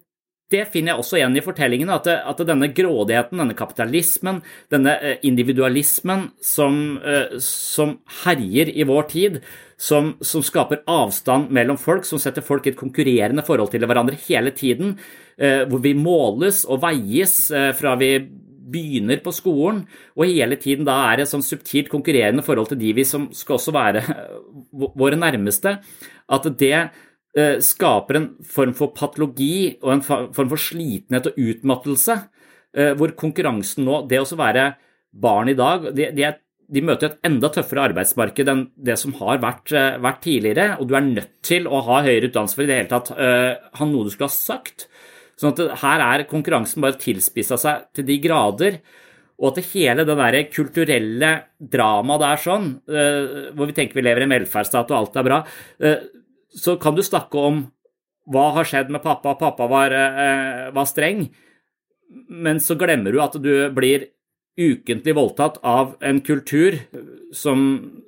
det 0.51 0.63
finner 0.71 0.93
jeg 0.93 1.01
også 1.01 1.17
igjen 1.19 1.35
i 1.35 1.43
fortellingen, 1.43 1.89
at, 1.91 2.07
at 2.07 2.41
denne 2.47 2.69
grådigheten, 2.71 3.41
denne 3.41 3.55
kapitalismen, 3.57 4.39
denne 4.71 4.93
eh, 5.03 5.17
individualismen 5.27 6.29
som, 6.39 6.77
eh, 7.03 7.35
som 7.43 7.97
herjer 8.23 8.71
i 8.71 8.85
vår 8.87 9.09
tid, 9.11 9.41
som, 9.75 10.13
som, 10.23 10.45
skaper 10.45 10.85
avstand 10.89 11.51
mellom 11.53 11.77
folk, 11.77 12.07
som 12.07 12.21
setter 12.21 12.45
folk 12.45 12.65
i 12.65 12.71
et 12.71 12.79
konkurrerende 12.79 13.43
forhold 13.45 13.73
til 13.75 13.83
hverandre 13.83 14.15
hele 14.29 14.55
tiden, 14.55 14.95
eh, 15.35 15.65
hvor 15.67 15.83
vi 15.83 15.91
måles 15.99 16.63
og 16.63 16.79
veies 16.85 17.35
fra 17.75 17.97
vi 17.99 18.13
begynner 18.67 19.21
på 19.23 19.33
skolen, 19.35 19.85
og 20.15 20.27
hele 20.27 20.59
tiden 20.59 20.87
da 20.87 20.99
er 21.09 21.23
et 21.23 21.31
sånn 21.31 21.45
subtilt 21.45 21.91
konkurrerende 21.91 22.43
forhold 22.45 22.73
til 22.73 22.81
de 22.81 22.93
vi 22.97 23.05
som 23.07 23.29
skal 23.35 23.57
også 23.57 23.75
være 23.75 24.03
våre 24.71 25.19
nærmeste, 25.19 25.77
at 26.27 26.49
det 26.59 26.87
Eh, 27.37 27.59
skaper 27.61 28.17
en 28.17 28.27
form 28.49 28.71
for 28.73 28.95
patologi 28.97 29.75
og 29.83 29.91
en 29.93 30.01
form 30.01 30.49
for 30.49 30.57
slitenhet 30.57 31.27
og 31.29 31.35
utmattelse, 31.37 32.15
eh, 32.73 32.95
hvor 32.97 33.13
konkurransen 33.19 33.85
nå, 33.85 33.99
det 34.09 34.23
å 34.23 34.39
være 34.39 34.71
barn 35.13 35.51
i 35.51 35.57
dag, 35.57 35.85
de, 35.93 36.07
de, 36.17 36.31
de, 36.65 36.81
møter 36.81 37.11
et 37.11 37.29
enda 37.29 37.51
tøffere 37.53 37.91
arbeidsmarked 37.91 38.49
enn 38.49 38.63
det 38.89 38.95
som 38.97 39.13
har 39.19 39.43
vært, 39.43 39.69
eh, 39.69 39.99
vært, 40.01 40.23
tidligere, 40.25 40.79
og 40.79 40.89
du 40.89 40.95
er 40.97 41.05
nødt 41.05 41.35
til 41.45 41.69
å 41.69 41.83
ha 41.85 42.01
høyere 42.07 42.31
utdannelse 42.31 42.57
for 42.57 42.65
i 42.65 42.71
det 42.71 42.79
hele 42.79 42.93
tatt 42.95 43.13
ha 43.13 43.85
noe 43.91 44.07
du 44.07 44.09
skulle 44.15 44.31
ha 44.31 44.33
sagt. 44.33 44.87
Sånn 45.37 45.53
at 45.53 45.81
her 45.83 46.03
er 46.05 46.25
konkurransen 46.29 46.81
bare 46.81 46.97
tilspissa 47.01 47.59
seg 47.61 47.87
til 47.95 48.07
de 48.07 48.17
grader. 48.23 48.79
Og 49.37 49.51
at 49.51 49.69
hele 49.75 50.05
det 50.07 50.17
der 50.17 50.37
kulturelle 50.49 51.31
dramaet 51.61 52.23
der 52.23 52.39
sånn, 52.41 52.69
hvor 53.53 53.69
vi 53.69 53.75
tenker 53.77 53.99
vi 53.99 54.05
lever 54.07 54.23
i 54.23 54.25
en 54.25 54.33
velferdsstat 54.33 54.89
og 54.89 54.97
alt 54.97 55.19
er 55.21 55.27
bra, 55.27 55.37
så 56.57 56.73
kan 56.81 56.97
du 56.97 57.03
snakke 57.05 57.37
om 57.37 57.59
hva 58.33 58.49
har 58.57 58.67
skjedd 58.67 58.91
med 58.91 59.03
pappa, 59.05 59.35
pappa 59.39 59.67
var, 59.71 59.93
uh, 59.93 60.67
var 60.75 60.87
streng, 60.89 61.27
men 62.27 62.61
så 62.63 62.77
glemmer 62.79 63.13
du 63.13 63.21
at 63.23 63.35
du 63.39 63.51
blir 63.75 64.09
ukentlig 64.57 65.13
voldtatt 65.13 65.59
av 65.67 65.93
en 66.01 66.19
kultur 66.25 66.79
som, 67.35 67.59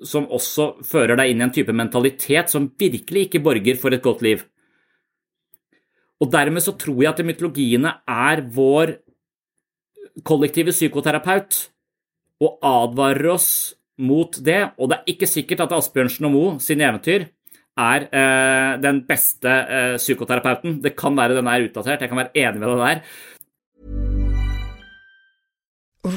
som, 0.01 0.25
også 0.25 0.79
fører 0.87 1.19
deg 1.19 1.31
inn 1.31 1.43
i 1.43 1.45
en 1.45 1.53
type 1.53 1.75
mentalitet 1.75 2.49
som 2.49 2.71
virkelig 2.79 3.27
ikke 3.27 3.43
borger 3.45 3.77
for 3.77 3.93
et 3.93 4.01
godt 4.01 4.23
liv. 4.25 4.41
Og 6.19 6.31
dermed 6.31 6.63
så 6.63 6.75
tror 6.75 6.99
jeg 6.99 7.13
at 7.13 7.25
mytologiene 7.25 7.93
er 8.03 8.43
vår 8.55 8.97
kollektive 10.27 10.73
psykoterapeut 10.75 11.69
og 12.43 12.57
advarer 12.65 13.33
oss 13.33 13.49
mot 13.99 14.31
det, 14.43 14.61
og 14.79 14.91
det 14.91 14.99
er 14.99 15.11
ikke 15.13 15.27
sikkert 15.27 15.65
at 15.65 15.75
Asbjørnsen 15.75 16.27
og 16.29 16.33
Moe 16.35 16.59
sine 16.63 16.87
eventyr 16.87 17.27
er 17.79 18.05
eh, 18.11 18.73
den 18.83 19.03
beste 19.07 19.49
eh, 19.49 19.95
psykoterapeuten. 19.99 20.79
Det 20.83 20.95
kan 20.99 21.15
være 21.15 21.35
den 21.39 21.47
er 21.47 21.67
utdatert, 21.67 22.01
jeg 22.01 22.11
kan 22.11 22.19
være 22.19 22.35
enig 22.35 22.59
med 22.59 22.69
den 22.69 22.83
der. 22.83 23.01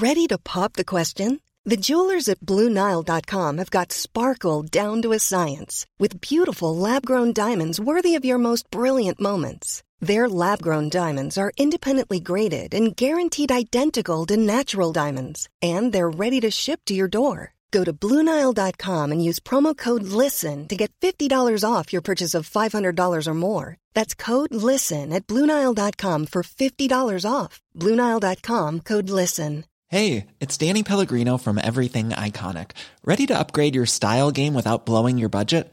Ready 0.02 0.26
to 0.28 0.38
pop 0.38 0.74
the 0.74 0.84
question? 0.84 1.40
The 1.64 1.76
jewelers 1.76 2.28
at 2.28 2.40
BlueNile.com 2.40 3.58
have 3.58 3.70
got 3.70 3.92
sparkle 3.92 4.62
down 4.62 5.02
to 5.02 5.12
a 5.12 5.18
science 5.18 5.86
with 6.00 6.20
beautiful 6.20 6.74
lab-grown 6.76 7.32
diamonds 7.32 7.80
worthy 7.80 8.16
of 8.16 8.24
your 8.24 8.38
most 8.38 8.68
brilliant 8.70 9.20
moments. 9.20 9.82
Their 10.02 10.28
lab-grown 10.28 10.88
diamonds 10.88 11.38
are 11.38 11.52
independently 11.56 12.18
graded 12.18 12.74
and 12.74 12.96
guaranteed 12.96 13.52
identical 13.52 14.26
to 14.26 14.36
natural 14.36 14.92
diamonds, 14.92 15.48
and 15.62 15.92
they're 15.92 16.10
ready 16.10 16.40
to 16.40 16.50
ship 16.50 16.80
to 16.86 16.94
your 16.94 17.08
door. 17.08 17.54
Go 17.70 17.84
to 17.84 17.92
Bluenile.com 17.92 19.12
and 19.12 19.24
use 19.24 19.40
promo 19.40 19.76
code 19.76 20.02
LISTEN 20.02 20.68
to 20.68 20.76
get 20.76 20.92
$50 21.00 21.64
off 21.64 21.92
your 21.92 22.02
purchase 22.02 22.34
of 22.34 22.50
$500 22.50 23.26
or 23.26 23.34
more. 23.34 23.76
That's 23.94 24.14
code 24.14 24.52
LISTEN 24.52 25.12
at 25.12 25.26
Bluenile.com 25.26 26.26
for 26.26 26.42
$50 26.42 27.24
off. 27.30 27.60
Bluenile.com 27.78 28.80
code 28.80 29.08
LISTEN. 29.08 29.64
Hey, 29.88 30.26
it's 30.40 30.56
Danny 30.56 30.82
Pellegrino 30.82 31.38
from 31.38 31.58
Everything 31.58 32.10
Iconic. 32.10 32.70
Ready 33.04 33.26
to 33.26 33.38
upgrade 33.38 33.74
your 33.74 33.86
style 33.86 34.30
game 34.30 34.54
without 34.54 34.86
blowing 34.86 35.18
your 35.18 35.28
budget? 35.28 35.72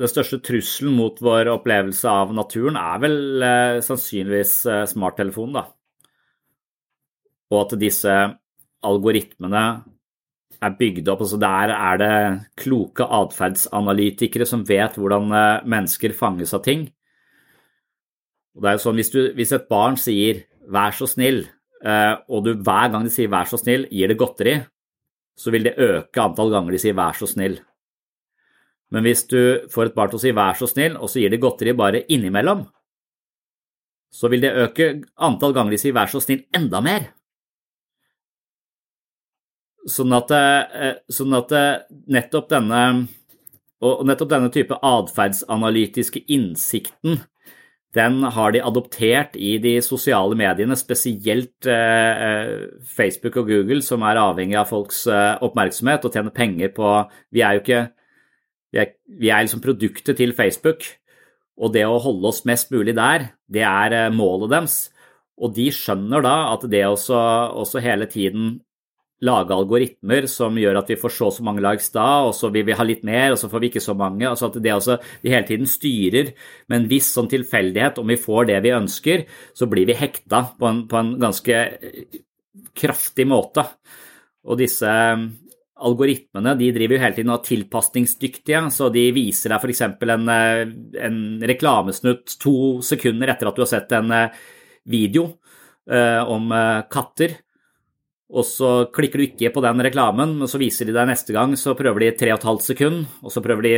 den 0.00 0.10
største 0.10 0.40
trusselen 0.42 0.96
mot 0.98 1.20
vår 1.22 1.50
opplevelse 1.52 2.10
av 2.10 2.32
naturen 2.34 2.78
er 2.80 3.02
vel 3.02 3.18
eh, 3.46 3.80
sannsynligvis 3.84 4.54
eh, 4.66 4.84
smarttelefonen, 4.90 5.60
da. 5.60 5.64
Og 7.54 7.60
at 7.60 7.76
disse 7.78 8.14
algoritmene 8.84 9.64
er 10.64 10.76
bygd 10.78 11.10
opp. 11.12 11.22
altså 11.24 11.38
Der 11.40 11.72
er 11.74 12.00
det 12.00 12.14
kloke 12.60 13.06
atferdsanalytikere 13.06 14.46
som 14.48 14.64
vet 14.66 14.98
hvordan 14.98 15.30
eh, 15.30 15.66
mennesker 15.76 16.16
fanges 16.16 16.54
av 16.56 16.64
ting. 16.66 16.88
Og 18.54 18.62
det 18.62 18.70
er 18.70 18.78
jo 18.78 18.84
sånn, 18.86 18.98
Hvis, 18.98 19.12
du, 19.14 19.20
hvis 19.34 19.52
et 19.54 19.68
barn 19.70 19.98
sier 19.98 20.44
'vær 20.70 20.94
så 20.96 21.06
snill', 21.10 21.46
eh, 21.84 22.14
og 22.28 22.44
du 22.44 22.54
hver 22.54 22.90
gang 22.90 23.04
de 23.04 23.10
sier 23.10 23.28
'vær 23.28 23.46
så 23.46 23.58
snill' 23.60 23.88
gir 23.90 24.08
det 24.08 24.18
godteri, 24.18 24.64
så 25.36 25.50
vil 25.50 25.64
det 25.64 25.78
øke 25.78 26.22
antall 26.22 26.50
ganger 26.50 26.72
de 26.72 26.78
sier 26.78 26.94
'vær 26.94 27.14
så 27.14 27.26
snill'. 27.26 27.60
Men 28.92 29.06
hvis 29.06 29.24
du 29.30 29.66
får 29.72 29.90
et 29.90 29.96
barn 29.96 30.10
til 30.10 30.18
å 30.18 30.22
si 30.22 30.32
'vær 30.32 30.56
så 30.58 30.68
snill', 30.68 31.00
og 31.00 31.08
så 31.08 31.20
gir 31.20 31.30
de 31.30 31.38
godteri 31.38 31.72
bare 31.72 32.04
innimellom, 32.08 32.66
så 34.14 34.30
vil 34.30 34.44
det 34.44 34.54
øke 34.54 35.02
antall 35.18 35.54
ganger 35.54 35.70
de 35.74 35.78
sier 35.78 35.92
'vær 35.92 36.10
så 36.10 36.20
snill' 36.22 36.46
enda 36.54 36.80
mer. 36.80 37.10
Sånn 39.84 40.14
at, 40.16 40.30
eh, 40.30 40.94
sånn 41.12 41.34
at 41.36 41.52
eh, 41.52 41.82
nettopp 42.08 42.48
denne 42.48 43.08
nettopp 43.84 44.30
denne 44.30 44.48
type 44.48 44.78
atferdsanalytiske 44.80 46.22
innsikten 46.32 47.18
den 47.94 48.22
har 48.22 48.50
de 48.54 48.62
adoptert 48.64 49.36
i 49.36 49.58
de 49.58 49.76
sosiale 49.82 50.34
mediene, 50.34 50.74
spesielt 50.74 51.66
eh, 51.66 52.64
Facebook 52.96 53.36
og 53.36 53.46
Google, 53.46 53.82
som 53.82 54.02
er 54.02 54.16
avhengig 54.16 54.56
av 54.56 54.70
folks 54.72 55.04
oppmerksomhet 55.06 56.02
og 56.02 56.16
tjener 56.16 56.34
penger 56.34 56.72
på 56.74 56.94
Vi 57.30 57.44
er 57.44 57.52
jo 57.54 57.62
ikke 57.62 57.82
vi 58.74 58.82
er, 58.82 58.92
vi 59.06 59.30
er 59.30 59.46
liksom 59.46 59.62
produktet 59.62 60.18
til 60.18 60.34
Facebook, 60.34 60.82
og 61.54 61.70
det 61.76 61.84
å 61.86 62.00
holde 62.02 62.32
oss 62.32 62.42
mest 62.48 62.72
mulig 62.74 62.96
der, 62.98 63.30
det 63.46 63.62
er 63.62 63.94
eh, 63.94 64.12
målet 64.14 64.50
deres. 64.50 64.78
Og 65.38 65.54
de 65.54 65.68
skjønner 65.74 66.22
da 66.24 66.36
at 66.52 66.66
det 66.70 66.82
også, 66.86 67.18
også 67.62 67.82
hele 67.82 68.08
tiden 68.10 68.56
lage 69.24 69.54
algoritmer 69.54 70.26
som 70.28 70.56
gjør 70.58 70.80
at 70.80 70.90
vi 70.90 70.98
får 71.00 71.12
så 71.14 71.30
så 71.32 71.44
mange 71.46 71.62
likes 71.64 71.86
da, 71.94 72.26
og 72.26 72.34
så 72.36 72.50
vil 72.52 72.66
vi 72.66 72.76
ha 72.76 72.86
litt 72.86 73.04
mer, 73.06 73.32
og 73.32 73.38
så 73.40 73.48
får 73.50 73.62
vi 73.62 73.70
ikke 73.70 73.84
så 73.84 73.94
mange. 73.98 74.26
altså 74.28 74.50
at 74.50 74.58
det 74.62 74.74
også, 74.74 74.98
De 75.22 75.30
hele 75.32 75.46
tiden 75.46 75.70
styrer 75.70 76.34
med 76.68 76.80
en 76.80 76.88
viss 76.90 77.12
sånn 77.14 77.30
tilfeldighet. 77.30 77.98
Om 77.98 78.10
vi 78.10 78.20
får 78.20 78.50
det 78.50 78.60
vi 78.66 78.74
ønsker, 78.74 79.24
så 79.54 79.70
blir 79.70 79.86
vi 79.86 79.98
hekta 79.98 80.42
på 80.58 80.68
en, 80.68 80.84
på 80.90 80.98
en 80.98 81.14
ganske 81.22 81.62
kraftig 82.74 83.26
måte. 83.30 83.64
Og 84.44 84.58
disse 84.60 84.90
algoritmene 85.74 86.54
de 86.58 86.70
driver 86.74 86.96
jo 86.96 87.02
hele 87.02 87.16
tiden 87.16 87.32
og 87.32 87.40
er 87.40 87.48
tilpasningsdyktige, 87.48 88.60
så 88.70 88.90
de 88.94 89.08
viser 89.14 89.50
deg 89.50 89.64
f.eks. 89.64 89.82
En, 89.86 90.28
eh, 90.30 90.60
en 91.06 91.18
reklamesnutt 91.50 92.36
to 92.42 92.54
sekunder 92.86 93.32
etter 93.32 93.50
at 93.50 93.58
du 93.58 93.64
har 93.64 93.70
sett 93.72 93.94
en 93.96 94.12
eh, 94.14 94.44
video 94.90 95.26
eh, 95.90 96.22
om 96.22 96.52
katter. 96.92 97.40
Og 98.34 98.46
så 98.46 98.70
klikker 98.94 99.20
du 99.20 99.24
ikke 99.28 99.52
på 99.54 99.62
den 99.62 99.82
reklamen, 99.86 100.32
men 100.40 100.50
så 100.50 100.58
viser 100.58 100.88
de 100.88 100.94
deg 100.96 101.06
neste 101.06 101.34
gang, 101.36 101.52
så 101.58 101.76
prøver 101.78 102.02
de 102.02 102.08
3,5 102.18 102.64
sekund, 102.66 103.04
og 103.22 103.30
så 103.30 103.42
prøver 103.44 103.66
de 103.66 103.72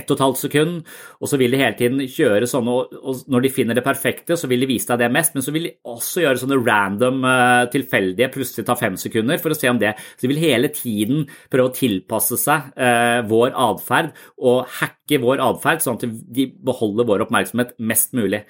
1,5 0.00 0.38
sekund, 0.40 0.78
og 1.20 1.28
så 1.28 1.40
vil 1.40 1.52
de 1.52 1.60
hele 1.60 1.76
tiden 1.76 2.00
kjøre 2.08 2.48
sånne, 2.48 2.76
og 2.96 3.20
når 3.30 3.44
de 3.44 3.52
finner 3.52 3.76
det 3.76 3.84
perfekte, 3.84 4.38
så 4.40 4.48
vil 4.50 4.64
de 4.64 4.70
vise 4.70 4.88
deg 4.88 5.02
det 5.04 5.10
mest, 5.12 5.36
men 5.36 5.44
så 5.44 5.54
vil 5.54 5.68
de 5.68 5.74
også 5.92 6.24
gjøre 6.24 6.42
sånne 6.42 6.60
random, 6.64 7.20
eh, 7.28 7.66
tilfeldige, 7.74 8.32
plutselig 8.32 8.66
ta 8.68 8.78
fem 8.80 8.96
sekunder 9.00 9.40
for 9.42 9.52
å 9.52 9.58
se 9.58 9.68
om 9.68 9.78
det 9.80 9.92
Så 10.00 10.24
de 10.24 10.32
vil 10.32 10.42
hele 10.42 10.72
tiden 10.72 11.26
prøve 11.52 11.68
å 11.68 11.76
tilpasse 11.76 12.38
seg 12.40 12.72
eh, 12.80 13.20
vår 13.28 13.52
atferd 13.52 14.12
og 14.38 14.64
hacke 14.80 15.20
vår 15.20 15.44
atferd, 15.44 15.84
sånn 15.84 16.00
at 16.00 16.08
de 16.08 16.50
beholder 16.64 17.08
vår 17.08 17.26
oppmerksomhet 17.26 17.76
mest 17.78 18.16
mulig. 18.16 18.46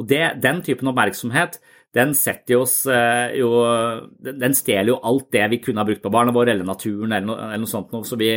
Og 0.00 0.08
det, 0.10 0.40
den 0.42 0.62
typen 0.64 0.90
oppmerksomhet 0.90 1.60
den 1.94 2.14
setter 2.18 2.58
oss 2.58 2.80
eh, 2.90 3.36
jo 3.38 3.50
Den 4.18 4.56
stjeler 4.56 4.94
jo 4.94 5.00
alt 5.06 5.28
det 5.34 5.46
vi 5.52 5.60
kunne 5.62 5.82
ha 5.82 5.88
brukt 5.88 6.02
på 6.02 6.12
barna 6.12 6.34
våre 6.34 6.54
eller 6.54 6.66
naturen 6.66 7.12
eller 7.12 7.28
noe, 7.28 7.40
eller 7.46 7.62
noe 7.62 7.70
sånt 7.70 7.94
noe. 7.94 8.06
Så 8.06 8.18
vi, 8.18 8.32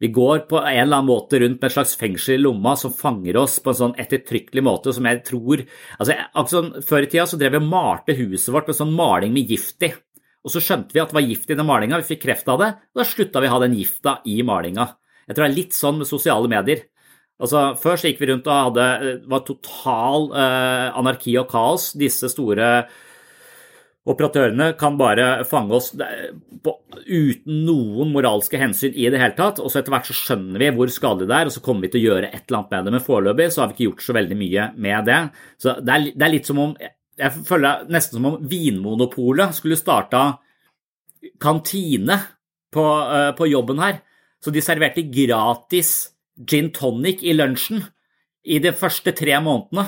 vi, 0.00 0.10
går 0.14 0.46
på 0.48 0.60
en 0.62 0.70
eller 0.70 1.02
annen 1.02 1.10
måte 1.10 1.40
rundt 1.42 1.60
med 1.60 1.68
et 1.68 1.76
slags 1.76 1.94
fengsel 2.00 2.38
i 2.38 2.40
lomma 2.40 2.72
som 2.80 2.94
fanger 2.94 3.36
oss 3.42 3.58
på 3.60 3.72
en 3.72 3.80
sånn 3.82 3.98
ettertrykkelig 4.00 4.64
måte 4.64 4.96
som 4.96 5.10
jeg 5.10 5.20
tror 5.28 5.66
altså, 5.98 6.16
altså 6.32 6.64
Før 6.88 7.04
i 7.04 7.12
tida 7.12 7.28
så 7.28 7.40
drev 7.40 7.58
vi 7.58 7.62
og 7.62 7.68
malte 7.68 8.16
huset 8.18 8.52
vårt 8.54 8.72
med 8.72 8.80
sånn 8.80 8.96
maling 8.96 9.36
med 9.36 9.52
gift 9.52 9.84
i. 9.84 9.92
Og 10.44 10.52
så 10.52 10.60
skjønte 10.60 10.92
vi 10.92 11.00
at 11.00 11.12
det 11.12 11.16
var 11.16 11.24
gift 11.24 11.52
i 11.52 11.56
den 11.56 11.68
malinga, 11.68 12.00
vi 12.00 12.14
fikk 12.14 12.26
kreft 12.26 12.48
av 12.52 12.60
det, 12.60 12.72
og 12.92 13.00
da 13.00 13.06
slutta 13.08 13.40
vi 13.40 13.48
å 13.48 13.54
ha 13.54 13.60
den 13.62 13.76
gifta 13.78 14.18
i 14.28 14.42
malinga. 14.44 14.90
Jeg 15.24 15.36
tror 15.36 15.46
det 15.46 15.50
er 15.50 15.56
litt 15.56 15.76
sånn 15.76 16.02
med 16.02 16.08
sosiale 16.08 16.50
medier. 16.52 16.82
Altså, 17.42 17.64
Før 17.80 17.98
så 17.98 18.10
gikk 18.10 18.20
vi 18.22 18.30
rundt 18.30 18.46
og 18.46 18.68
hadde, 18.68 18.86
det 19.24 19.32
var 19.32 19.42
total 19.46 20.30
eh, 20.38 20.86
anarki 21.00 21.34
og 21.40 21.48
kaos. 21.50 21.90
Disse 21.98 22.30
store 22.30 22.86
operatørene 24.04 24.74
kan 24.76 24.98
bare 25.00 25.26
fange 25.48 25.72
oss 25.78 25.90
på, 25.96 26.72
uten 27.08 27.62
noen 27.64 28.10
moralske 28.12 28.60
hensyn 28.60 28.92
i 28.92 29.08
det 29.10 29.20
hele 29.20 29.36
tatt. 29.38 29.60
Og 29.62 29.72
så 29.72 29.80
etter 29.80 29.94
hvert 29.94 30.08
så 30.10 30.16
skjønner 30.18 30.60
vi 30.60 30.70
hvor 30.76 30.92
skadelig 30.92 31.30
det 31.30 31.38
er, 31.38 31.50
og 31.50 31.56
så 31.56 31.64
kommer 31.64 31.86
vi 31.86 31.94
til 31.94 32.02
å 32.02 32.12
gjøre 32.12 32.30
et 32.30 32.42
eller 32.44 32.60
annet 32.60 32.74
med 32.74 32.86
det. 32.86 32.94
Men 32.94 33.06
foreløpig 33.08 33.50
så 33.50 33.62
har 33.62 33.70
vi 33.70 33.78
ikke 33.78 33.88
gjort 33.88 34.06
så 34.06 34.18
veldig 34.20 34.40
mye 34.40 34.68
med 34.86 35.10
det. 35.10 35.20
Så 35.64 35.76
det 35.80 35.96
er, 35.96 36.08
det 36.12 36.28
er 36.28 36.34
litt 36.36 36.50
som 36.50 36.62
om 36.68 36.76
Jeg 37.14 37.46
føler 37.46 37.84
nesten 37.94 38.18
som 38.18 38.24
om 38.26 38.40
Vinmonopolet 38.50 39.54
skulle 39.54 39.78
starta 39.78 40.24
kantine 41.40 42.16
på, 42.74 42.82
uh, 42.82 43.30
på 43.38 43.46
jobben 43.46 43.78
her. 43.78 44.00
Så 44.42 44.50
de 44.52 44.60
serverte 44.60 45.06
gratis 45.08 46.13
gin 46.36 46.72
tonic 46.74 47.22
i 47.22 47.34
lunsjen 47.36 47.84
i 48.44 48.60
de 48.62 48.72
første 48.76 49.14
tre 49.16 49.36
månedene. 49.42 49.86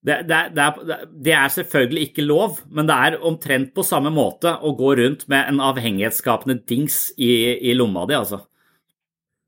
Det, 0.00 0.22
det, 0.24 0.36
det, 0.56 0.64
er, 0.64 1.08
det, 1.12 1.32
er, 1.36 1.50
selvfølgelig 1.52 2.06
ikke 2.08 2.24
lov, 2.24 2.62
men 2.72 2.86
det 2.88 2.94
er 2.96 3.18
omtrent 3.28 3.74
på 3.76 3.84
samme 3.84 4.08
måte 4.14 4.54
å 4.64 4.72
gå 4.78 4.94
rundt 4.96 5.26
med 5.28 5.50
en 5.50 5.60
avhengighetsskapende 5.60 6.62
dings 6.64 7.10
i, 7.20 7.58
i 7.68 7.74
lomma 7.76 8.06
di, 8.08 8.16
altså. 8.16 8.40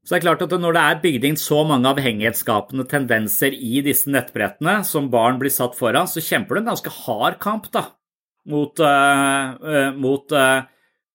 Så 0.02 0.12
det 0.12 0.18
er 0.18 0.24
klart 0.26 0.42
at 0.44 0.52
når 0.58 0.74
det 0.74 0.82
er 0.82 1.00
bygd 1.04 1.24
inn 1.28 1.38
så 1.38 1.62
mange 1.64 1.88
avhengighetsskapende 1.88 2.84
tendenser 2.90 3.54
i 3.54 3.80
disse 3.86 4.10
nettbrettene 4.10 4.80
som 4.84 5.08
barn 5.12 5.38
blir 5.40 5.52
satt 5.54 5.78
foran, 5.78 6.10
så 6.10 6.20
kjemper 6.20 6.58
du 6.58 6.64
en 6.64 6.72
ganske 6.72 6.92
hard 7.04 7.38
kamp 7.40 7.70
da, 7.72 7.86
mot, 8.50 8.82
uh, 8.82 9.54
uh, 9.62 9.90
mot 9.94 10.34
uh, 10.34 10.66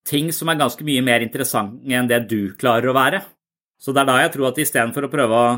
ting 0.08 0.32
som 0.34 0.50
er 0.50 0.62
ganske 0.64 0.88
mye 0.88 1.04
mer 1.04 1.26
interessante 1.26 1.84
enn 1.94 2.08
det 2.10 2.24
du 2.32 2.56
klarer 2.58 2.90
å 2.90 2.96
være. 2.96 3.22
Så 3.78 3.94
det 3.94 4.02
er 4.04 4.10
da 4.10 4.20
jeg 4.24 4.34
tror 4.34 4.50
at 4.50 4.62
istedenfor 4.62 5.06
å 5.06 5.12
prøve 5.12 5.38
å 5.38 5.50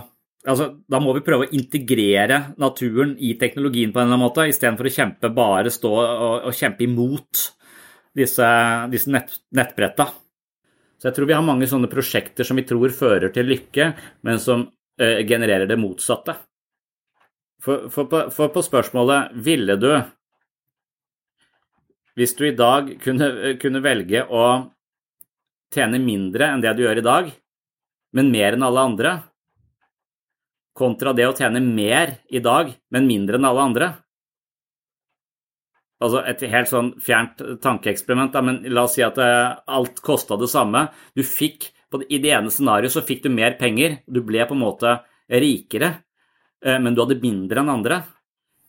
altså, 0.48 0.70
Da 0.92 1.00
må 1.04 1.14
vi 1.16 1.24
prøve 1.26 1.48
å 1.48 1.54
integrere 1.56 2.42
naturen 2.60 3.16
i 3.20 3.34
teknologien 3.40 3.94
på 3.94 4.02
en 4.02 4.08
eller 4.08 4.18
annen 4.18 4.26
måte, 4.28 4.48
istedenfor 4.50 4.90
å 4.90 4.96
kjempe, 4.96 5.32
bare 5.36 5.72
stå 5.74 5.94
og, 6.00 6.50
og 6.50 6.56
kjempe 6.56 6.86
imot 6.86 7.46
disse, 8.20 8.50
disse 8.92 9.12
nett, 9.14 9.40
nettbretta. 9.56 10.10
Så 11.00 11.08
jeg 11.08 11.16
tror 11.16 11.30
vi 11.30 11.36
har 11.38 11.46
mange 11.46 11.68
sånne 11.70 11.88
prosjekter 11.92 12.48
som 12.48 12.60
vi 12.60 12.68
tror 12.68 12.92
fører 12.92 13.32
til 13.32 13.48
lykke, 13.48 13.92
men 14.28 14.40
som 14.44 14.66
eh, 15.00 15.22
genererer 15.28 15.70
det 15.70 15.80
motsatte. 15.80 16.36
For, 17.64 17.88
for, 17.92 18.32
for, 18.32 18.52
på 18.56 18.64
spørsmålet 18.64 19.36
ville 19.46 19.76
du, 19.80 19.92
hvis 22.20 22.36
du 22.36 22.46
i 22.48 22.56
dag 22.56 22.92
kunne, 23.04 23.56
kunne 23.60 23.84
velge 23.84 24.26
å 24.28 24.46
tjene 25.76 26.00
mindre 26.04 26.52
enn 26.52 26.64
det 26.64 26.74
du 26.76 26.84
gjør 26.86 27.00
i 27.00 27.06
dag, 27.06 27.32
men 28.16 28.32
mer 28.34 28.56
enn 28.56 28.66
alle 28.66 28.86
andre, 28.92 29.16
kontra 30.80 31.14
det 31.14 31.28
å 31.28 31.36
tjene 31.36 31.62
mer 31.64 32.20
i 32.32 32.42
dag, 32.44 32.72
men 32.94 33.10
mindre 33.10 33.40
enn 33.40 33.48
alle 33.50 33.66
andre. 33.70 33.90
Altså 36.00 36.22
et 36.24 36.46
helt 36.48 36.70
sånn 36.72 36.94
fjernt 37.04 37.42
tankeeksperiment, 37.64 38.38
men 38.46 38.62
la 38.72 38.86
oss 38.88 38.96
si 38.96 39.04
at 39.04 39.20
eh, 39.20 39.58
alt 39.68 40.00
kosta 40.06 40.38
det 40.40 40.48
samme. 40.52 40.86
Du 41.16 41.26
fikk, 41.28 41.74
I 42.08 42.22
det 42.24 42.32
ene 42.38 42.54
scenarioet 42.54 42.96
så 42.96 43.04
fikk 43.04 43.26
du 43.26 43.34
mer 43.34 43.58
penger, 43.60 44.00
du 44.08 44.22
ble 44.24 44.46
på 44.48 44.56
en 44.56 44.64
måte 44.64 44.96
rikere, 45.28 45.92
eh, 46.64 46.80
men 46.80 46.96
du 46.96 47.04
hadde 47.04 47.20
mindre 47.20 47.60
enn 47.60 47.74
andre. 47.76 48.00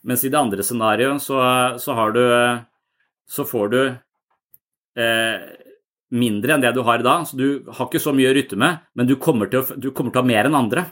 Mens 0.02 0.24
i 0.24 0.32
det 0.32 0.40
andre 0.40 0.64
scenarioet 0.66 1.22
så, 1.22 1.38
så, 1.78 1.94
har 1.94 2.16
du 2.16 2.22
Så 3.30 3.44
får 3.46 3.68
du 3.70 3.82
eh, 4.98 5.36
mindre 6.10 6.54
enn 6.54 6.64
det 6.64 6.72
du 6.74 6.82
har 6.86 7.02
i 7.02 7.06
dag, 7.06 7.26
så 7.26 7.38
du 7.38 7.66
har 7.68 7.86
ikke 7.86 8.02
så 8.02 8.12
mye 8.16 8.30
å 8.30 8.36
rytte 8.36 8.58
med, 8.58 8.82
men 8.98 9.08
du 9.08 9.16
kommer, 9.22 9.50
til 9.50 9.62
å, 9.62 9.92
kommer 9.94 10.12
til 10.12 10.20
å 10.20 10.24
ha 10.24 10.30
mer 10.30 10.48
enn 10.48 10.58
andre. 10.58 10.86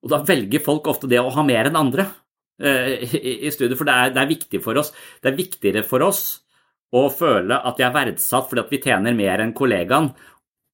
Og 0.00 0.12
da 0.12 0.20
velger 0.26 0.62
folk 0.64 0.88
ofte 0.90 1.10
det 1.10 1.20
å 1.20 1.32
ha 1.34 1.44
mer 1.44 1.68
enn 1.68 1.78
andre 1.80 2.06
eh, 2.62 3.02
i, 3.04 3.34
i 3.48 3.52
studiet, 3.52 3.76
for 3.78 3.88
det 3.88 3.96
er, 3.96 4.14
det 4.14 4.22
er, 4.22 4.30
viktig 4.30 4.62
for 4.64 4.80
oss. 4.80 4.92
Det 5.20 5.32
er 5.32 5.38
viktigere 5.38 5.84
for 5.86 6.06
oss 6.06 6.22
å 6.96 7.06
føle 7.14 7.58
at 7.58 7.78
de 7.78 7.86
er 7.86 7.94
verdsatt 7.94 8.48
fordi 8.50 8.64
at 8.64 8.72
vi 8.72 8.82
tjener 8.82 9.16
mer 9.18 9.44
enn 9.44 9.54
kollegaen, 9.56 10.10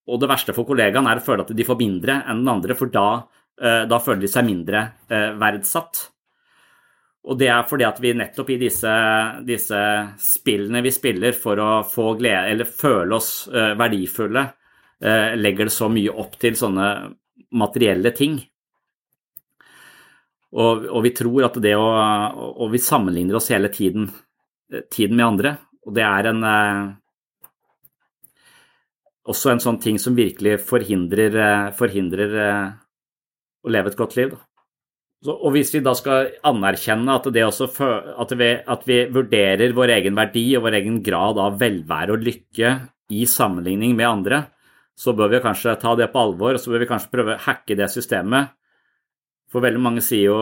og 0.07 0.21
det 0.23 0.31
verste 0.31 0.55
for 0.55 0.69
kollegaen 0.69 1.09
er 1.11 1.19
å 1.19 1.25
føle 1.25 1.43
at 1.43 1.57
de 1.57 1.67
får 1.67 1.81
mindre 1.81 2.21
enn 2.23 2.45
den 2.45 2.53
andre, 2.53 2.77
for 2.79 2.93
da, 2.93 3.09
eh, 3.59 3.83
da 3.91 3.99
føler 4.03 4.23
de 4.27 4.31
seg 4.31 4.47
mindre 4.47 4.85
eh, 5.11 5.33
verdsatt. 5.41 6.07
Og 7.27 7.39
det 7.39 7.49
er 7.51 7.65
fordi 7.67 7.87
at 7.87 7.99
vi 8.03 8.13
nettopp 8.15 8.53
i 8.55 8.59
disse, 8.61 8.91
disse 9.47 9.79
spillene 10.23 10.83
vi 10.85 10.93
spiller 10.95 11.35
for 11.35 11.59
å 11.59 11.71
få 11.87 12.13
glede, 12.21 12.53
eller 12.53 12.71
føle 12.71 13.19
oss 13.19 13.31
uh, 13.51 13.73
verdifulle, 13.79 14.45
uh, 15.03 15.33
legger 15.35 15.67
det 15.67 15.75
så 15.75 15.89
mye 15.91 16.15
opp 16.15 16.37
til 16.43 16.59
sånne 16.59 16.91
materielle 17.59 18.13
ting. 18.15 18.39
Og, 20.57 20.87
og 20.87 21.03
vi 21.03 21.13
tror 21.19 21.49
at 21.49 21.57
det 21.61 21.75
å 21.77 21.85
Og 22.63 22.71
vi 22.73 22.79
sammenligner 22.81 23.37
oss 23.37 23.51
hele 23.53 23.69
tiden, 23.69 24.07
eh, 24.73 24.87
tiden 24.89 25.19
med 25.19 25.27
andre. 25.27 25.51
Og 25.85 25.93
det 25.99 26.05
er 26.07 26.29
en 26.31 26.47
også 29.27 29.51
en 29.53 29.61
sånn 29.61 29.81
ting 29.83 29.99
som 29.99 30.17
virkelig 30.17 30.61
forhindrer, 30.65 31.35
forhindrer 31.77 32.37
å 32.39 33.75
leve 33.75 33.91
et 33.91 33.99
godt 33.99 34.17
liv. 34.17 34.33
Da. 34.33 34.56
Så, 35.25 35.33
og 35.33 35.55
hvis 35.55 35.73
vi 35.73 35.81
da 35.85 35.95
skal 35.97 36.29
anerkjenne 36.47 37.15
at, 37.17 37.27
at, 37.27 38.35
vi, 38.37 38.51
at, 38.75 38.83
vi, 38.87 38.99
vurderer 39.15 39.73
vår 39.77 39.95
egen 39.97 40.19
verdi 40.19 40.45
og 40.59 40.67
vår 40.67 40.77
egen 40.83 41.01
grad 41.05 41.41
av 41.41 41.57
velvære 41.61 42.15
og 42.15 42.27
lykke 42.27 42.75
i 43.17 43.25
sammenligning 43.31 43.97
med 43.97 44.09
andre, 44.11 44.43
så 44.97 45.15
bør 45.17 45.33
vi 45.33 45.43
kanskje 45.45 45.77
ta 45.81 45.95
det 45.97 46.11
på 46.13 46.21
alvor 46.21 46.57
og 46.57 46.61
så 46.61 46.73
bør 46.73 46.85
vi 46.85 46.91
kanskje 46.91 47.13
prøve 47.13 47.37
å 47.37 47.45
hacke 47.47 47.77
det 47.79 47.89
systemet. 47.93 48.53
For 49.53 49.65
veldig 49.65 49.83
mange 49.83 50.05
sier 50.05 50.29
jo 50.29 50.39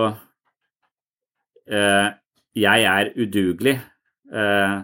eh, 1.70 2.10
'jeg 2.54 2.84
er 2.88 3.12
udugelig'. 3.18 3.80
Eh, 4.32 4.76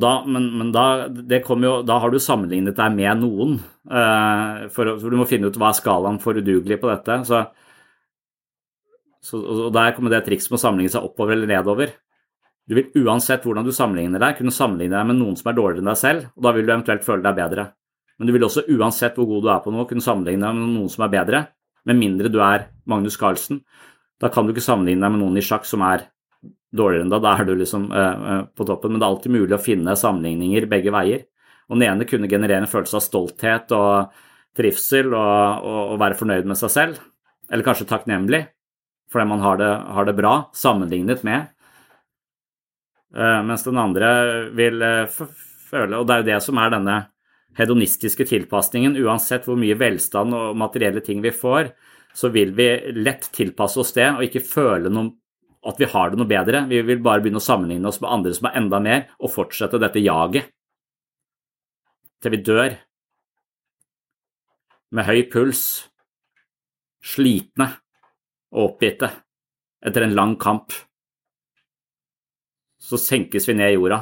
da, 0.00 0.12
men, 0.26 0.48
men 0.60 0.72
da, 0.74 1.06
jo, 1.08 1.72
da, 1.86 1.98
har 2.02 2.12
du 2.12 2.18
sammenlignet 2.22 2.76
deg 2.78 2.94
med 2.96 3.22
noen. 3.22 3.56
Uh, 3.88 4.66
for, 4.74 4.94
for, 4.98 5.08
Du 5.08 5.18
må 5.20 5.26
finne 5.28 5.50
ut 5.50 5.58
hva 5.58 5.70
er 5.72 5.78
skalaen 5.78 6.20
for 6.22 6.38
udugelig 6.38 6.80
på 6.82 6.90
dette. 6.90 7.20
Så, 7.28 7.42
så, 9.24 9.40
og 9.40 9.72
Der 9.76 9.94
kommer 9.96 10.14
det 10.14 10.24
trikset 10.26 10.52
med 10.52 10.60
å 10.60 10.64
sammenligne 10.64 10.94
seg 10.94 11.08
oppover 11.08 11.36
eller 11.36 11.50
nedover. 11.50 11.94
Du 12.68 12.76
vil 12.76 13.04
uansett 13.04 13.46
hvordan 13.48 13.64
du 13.64 13.72
sammenligner 13.72 14.20
deg, 14.20 14.36
kunne 14.38 14.52
sammenligne 14.52 14.98
deg 14.98 15.08
med 15.08 15.20
noen 15.22 15.38
som 15.40 15.48
er 15.48 15.56
dårligere 15.56 15.84
enn 15.84 15.92
deg 15.92 16.00
selv, 16.02 16.26
og 16.36 16.44
da 16.44 16.52
vil 16.52 16.66
du 16.66 16.72
eventuelt 16.74 17.06
føle 17.06 17.24
deg 17.24 17.38
bedre. 17.38 17.70
Men 18.18 18.28
du 18.28 18.34
vil 18.34 18.44
også 18.44 18.66
uansett 18.74 19.16
hvor 19.16 19.28
god 19.30 19.46
du 19.46 19.48
er 19.54 19.62
på 19.64 19.72
noe, 19.72 19.86
kunne 19.88 20.04
sammenligne 20.04 20.44
deg 20.44 20.58
med 20.58 20.74
noen 20.74 20.92
som 20.92 21.06
er 21.06 21.14
bedre, 21.14 21.42
med 21.88 21.96
mindre 21.96 22.28
du 22.28 22.42
er 22.44 22.68
Magnus 22.90 23.16
Carlsen. 23.16 23.62
Da 24.20 24.28
kan 24.34 24.44
du 24.44 24.52
ikke 24.52 24.64
sammenligne 24.64 25.06
deg 25.06 25.14
med 25.14 25.22
noen 25.22 25.40
i 25.40 25.44
sjakk 25.44 25.64
som 25.68 25.84
er 25.86 26.08
dårligere 26.74 27.06
enn 27.06 27.12
deg. 27.12 27.24
Da 27.24 27.34
er 27.34 27.48
du 27.48 27.54
liksom 27.56 27.88
uh, 27.92 28.44
på 28.54 28.66
toppen. 28.68 28.94
Men 28.94 29.00
det 29.00 29.06
er 29.06 29.14
alltid 29.14 29.34
mulig 29.34 29.56
å 29.56 29.62
finne 29.62 29.96
sammenligninger 29.98 30.68
begge 30.70 30.94
veier. 30.94 31.26
Og 31.68 31.76
den 31.76 31.88
ene 31.88 32.08
kunne 32.08 32.30
generere 32.30 32.64
en 32.64 32.70
følelse 32.70 32.98
av 32.98 33.04
stolthet 33.04 33.74
og 33.76 34.14
trivsel 34.56 35.12
og, 35.12 35.66
og, 35.68 35.82
og 35.94 36.00
være 36.00 36.18
fornøyd 36.18 36.48
med 36.48 36.60
seg 36.60 36.72
selv. 36.74 37.02
Eller 37.48 37.66
kanskje 37.66 37.88
takknemlig 37.88 38.46
fordi 39.08 39.24
man 39.24 39.40
har 39.40 39.56
det, 39.56 39.68
har 39.96 40.04
det 40.04 40.12
bra 40.18 40.32
sammenlignet 40.52 41.22
med. 41.24 41.46
Uh, 43.16 43.40
mens 43.48 43.64
den 43.64 43.78
andre 43.80 44.08
vil 44.52 44.82
føle 45.16 45.96
Og 45.96 46.04
det 46.04 46.12
er 46.12 46.20
jo 46.20 46.26
det 46.26 46.40
som 46.44 46.58
er 46.60 46.74
denne 46.74 46.96
hedonistiske 47.58 48.26
tilpasningen. 48.28 48.98
Uansett 49.00 49.48
hvor 49.48 49.56
mye 49.60 49.76
velstand 49.80 50.36
og 50.36 50.58
materielle 50.60 51.00
ting 51.04 51.22
vi 51.24 51.32
får, 51.34 51.72
så 52.14 52.30
vil 52.34 52.52
vi 52.56 52.68
lett 52.96 53.30
tilpasse 53.34 53.80
oss 53.80 53.94
det 53.96 54.08
og 54.10 54.24
ikke 54.26 54.44
føle 54.44 54.92
noen 54.92 55.12
at 55.68 55.80
vi 55.80 55.88
har 55.92 56.10
det 56.10 56.18
noe 56.20 56.28
bedre. 56.28 56.64
Vi 56.70 56.80
vil 56.86 57.02
bare 57.04 57.22
begynne 57.22 57.42
å 57.42 57.44
sammenligne 57.44 57.90
oss 57.90 58.00
med 58.00 58.10
andre 58.10 58.34
som 58.36 58.48
har 58.48 58.58
enda 58.60 58.80
mer, 58.82 59.06
og 59.20 59.34
fortsette 59.34 59.80
dette 59.80 60.02
jaget 60.02 60.48
til 62.22 62.34
vi 62.34 62.42
dør. 62.42 62.76
Med 64.96 65.04
høy 65.04 65.26
puls, 65.30 65.62
slitne 67.04 67.68
og 68.56 68.72
oppgitte 68.72 69.10
etter 69.84 70.06
en 70.06 70.16
lang 70.16 70.36
kamp. 70.40 70.72
Så 72.80 72.98
senkes 73.00 73.46
vi 73.48 73.58
ned 73.58 73.74
i 73.74 73.76
jorda. 73.76 74.00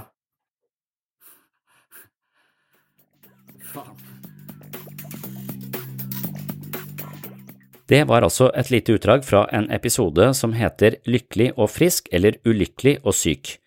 Det 7.86 8.02
var 8.10 8.24
altså 8.26 8.48
et 8.58 8.70
lite 8.74 8.96
utdrag 8.96 9.22
fra 9.22 9.44
en 9.54 9.68
episode 9.70 10.32
som 10.34 10.56
heter 10.58 10.98
Lykkelig 11.06 11.52
og 11.54 11.70
frisk 11.70 12.08
eller 12.10 12.34
Ulykkelig 12.42 12.96
og 13.04 13.14
syk. 13.14 13.60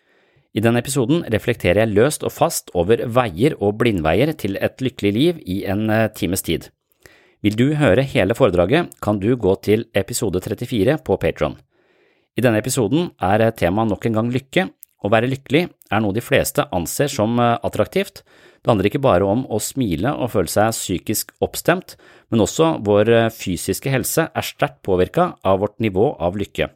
I 0.51 0.63
denne 0.65 0.81
episoden 0.81 1.21
reflekterer 1.31 1.85
jeg 1.85 1.93
løst 1.93 2.25
og 2.27 2.33
fast 2.35 2.73
over 2.75 3.05
veier 3.07 3.55
og 3.63 3.77
blindveier 3.79 4.33
til 4.35 4.57
et 4.59 4.81
lykkelig 4.83 5.11
liv 5.15 5.39
i 5.45 5.61
en 5.71 5.85
eh, 5.93 6.09
times 6.11 6.43
tid. 6.43 6.67
Vil 7.39 7.55
du 7.55 7.69
høre 7.79 8.03
hele 8.03 8.35
foredraget, 8.35 8.89
kan 8.99 9.21
du 9.21 9.29
gå 9.39 9.55
til 9.63 9.85
episode 9.95 10.41
34 10.43 10.97
på 11.05 11.15
Patron. 11.21 11.55
I 12.35 12.43
denne 12.43 12.59
episoden 12.59 13.13
er 13.23 13.45
temaet 13.55 13.87
nok 13.87 14.05
en 14.05 14.19
gang 14.19 14.33
lykke. 14.33 14.67
Å 14.99 15.11
være 15.11 15.29
lykkelig 15.31 15.67
er 15.69 16.01
noe 16.03 16.15
de 16.15 16.23
fleste 16.23 16.65
anser 16.75 17.11
som 17.11 17.39
eh, 17.39 17.55
attraktivt. 17.63 18.23
Det 18.59 18.67
handler 18.67 18.89
ikke 18.89 19.03
bare 19.03 19.27
om 19.27 19.45
å 19.47 19.61
smile 19.63 20.11
og 20.19 20.33
føle 20.33 20.51
seg 20.51 20.75
psykisk 20.75 21.31
oppstemt, 21.43 21.95
men 22.31 22.43
også 22.43 22.73
vår 22.85 23.13
eh, 23.15 23.29
fysiske 23.31 23.91
helse 23.93 24.27
er 24.27 24.47
sterkt 24.47 24.81
påvirka 24.87 25.31
av 25.47 25.63
vårt 25.63 25.79
nivå 25.83 26.11
av 26.19 26.39
lykke. 26.39 26.67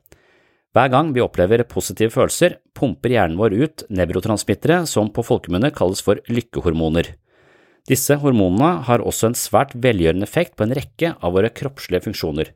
Hver 0.73 0.89
gang 0.89 1.11
vi 1.13 1.21
opplever 1.21 1.61
positive 1.69 2.09
følelser, 2.15 2.55
pumper 2.73 3.13
hjernen 3.13 3.37
vår 3.37 3.53
ut 3.53 3.83
nevrotransmittere 3.93 4.79
som 4.89 5.11
på 5.13 5.21
folkemunne 5.27 5.69
kalles 5.75 6.01
for 6.01 6.23
lykkehormoner. 6.31 7.11
Disse 7.85 8.15
hormonene 8.17 8.79
har 8.87 9.03
også 9.03 9.29
en 9.29 9.37
svært 9.37 9.75
velgjørende 9.75 10.25
effekt 10.25 10.55
på 10.57 10.65
en 10.65 10.73
rekke 10.73 11.13
av 11.19 11.35
våre 11.35 11.51
kroppslige 11.53 12.07
funksjoner. 12.07 12.53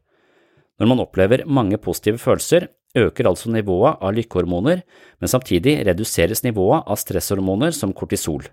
Når 0.80 0.90
man 0.90 1.04
opplever 1.04 1.44
mange 1.46 1.78
positive 1.82 2.22
følelser, 2.22 2.70
øker 2.98 3.30
altså 3.30 3.52
nivået 3.54 4.02
av 4.02 4.16
lykkehormoner, 4.18 4.84
men 5.22 5.32
samtidig 5.32 5.80
reduseres 5.88 6.44
nivået 6.44 6.84
av 6.88 7.00
stresshormoner 7.00 7.76
som 7.76 7.94
kortisol. 7.94 8.50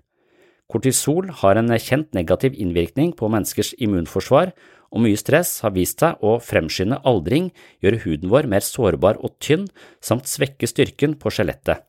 Kortisol 0.71 1.29
har 1.43 1.61
en 1.61 1.73
kjent 1.77 2.15
negativ 2.17 2.55
innvirkning 2.57 3.13
på 3.17 3.29
menneskers 3.29 3.75
immunforsvar 3.85 4.55
og 4.95 5.03
mye 5.03 5.19
stress 5.19 5.59
har 5.65 5.75
vist 5.75 6.01
seg 6.01 6.23
å 6.23 6.37
fremskynde 6.43 7.01
aldring, 7.09 7.51
gjøre 7.83 8.05
huden 8.05 8.31
vår 8.31 8.49
mer 8.51 8.63
sårbar 8.65 9.19
og 9.27 9.35
tynn, 9.43 9.67
samt 9.99 10.31
svekke 10.31 10.71
styrken 10.71 11.19
på 11.19 11.35
skjelettet. 11.35 11.83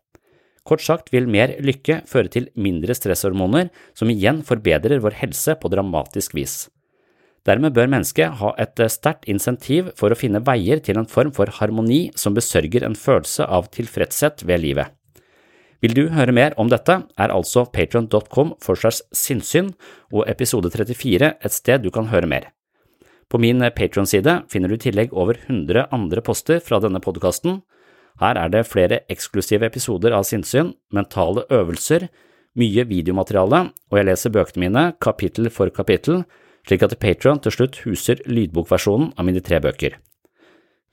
Kort 0.66 0.82
sagt 0.82 1.12
vil 1.14 1.30
mer 1.30 1.54
lykke 1.62 2.02
føre 2.10 2.32
til 2.34 2.50
mindre 2.58 2.96
stresshormoner, 2.98 3.70
som 3.94 4.10
igjen 4.10 4.42
forbedrer 4.48 5.04
vår 5.04 5.20
helse 5.22 5.54
på 5.62 5.70
dramatisk 5.70 6.34
vis. 6.34 6.66
Dermed 7.46 7.76
bør 7.78 7.90
mennesket 7.94 8.40
ha 8.40 8.52
et 8.58 8.80
sterkt 8.90 9.28
insentiv 9.30 9.92
for 10.00 10.10
å 10.10 10.18
finne 10.18 10.42
veier 10.46 10.82
til 10.82 10.98
en 10.98 11.10
form 11.10 11.32
for 11.36 11.52
harmoni 11.60 12.10
som 12.18 12.34
besørger 12.34 12.86
en 12.88 12.98
følelse 12.98 13.46
av 13.46 13.70
tilfredshet 13.76 14.42
ved 14.50 14.64
livet. 14.64 14.90
Vil 15.84 15.94
du 15.94 16.08
høre 16.10 16.34
mer 16.34 16.56
om 16.58 16.72
dette, 16.72 16.96
er 17.06 17.30
altså 17.30 17.68
patron.com 17.70 18.56
for 18.64 18.80
segs 18.80 19.04
sinnssyn 19.14 19.74
og 20.10 20.26
episode 20.32 20.72
34 20.74 21.36
et 21.36 21.54
sted 21.54 21.84
du 21.84 21.92
kan 21.94 22.10
høre 22.10 22.30
mer. 22.30 22.50
På 23.30 23.38
min 23.42 23.62
Patron-side 23.76 24.40
finner 24.50 24.70
du 24.70 24.78
i 24.78 24.82
tillegg 24.82 25.14
over 25.14 25.38
100 25.38 25.90
andre 25.94 26.24
poster 26.26 26.62
fra 26.64 26.80
denne 26.82 27.02
podkasten. 27.02 27.60
Her 28.22 28.40
er 28.40 28.50
det 28.54 28.68
flere 28.70 29.02
eksklusive 29.12 29.68
episoder 29.68 30.16
av 30.16 30.26
sinnssyn, 30.26 30.74
mentale 30.94 31.44
øvelser, 31.54 32.08
mye 32.56 32.86
videomateriale, 32.88 33.62
og 33.92 34.00
jeg 34.00 34.08
leser 34.08 34.34
bøkene 34.34 34.66
mine 34.66 34.84
kapittel 35.04 35.52
for 35.52 35.74
kapittel, 35.76 36.24
slik 36.66 36.84
at 36.86 36.98
Patrion 37.00 37.40
til 37.42 37.54
slutt 37.54 37.80
huser 37.86 38.22
lydbokversjonen 38.26 39.14
av 39.16 39.28
mine 39.28 39.44
tre 39.46 39.62
bøker. 39.64 40.00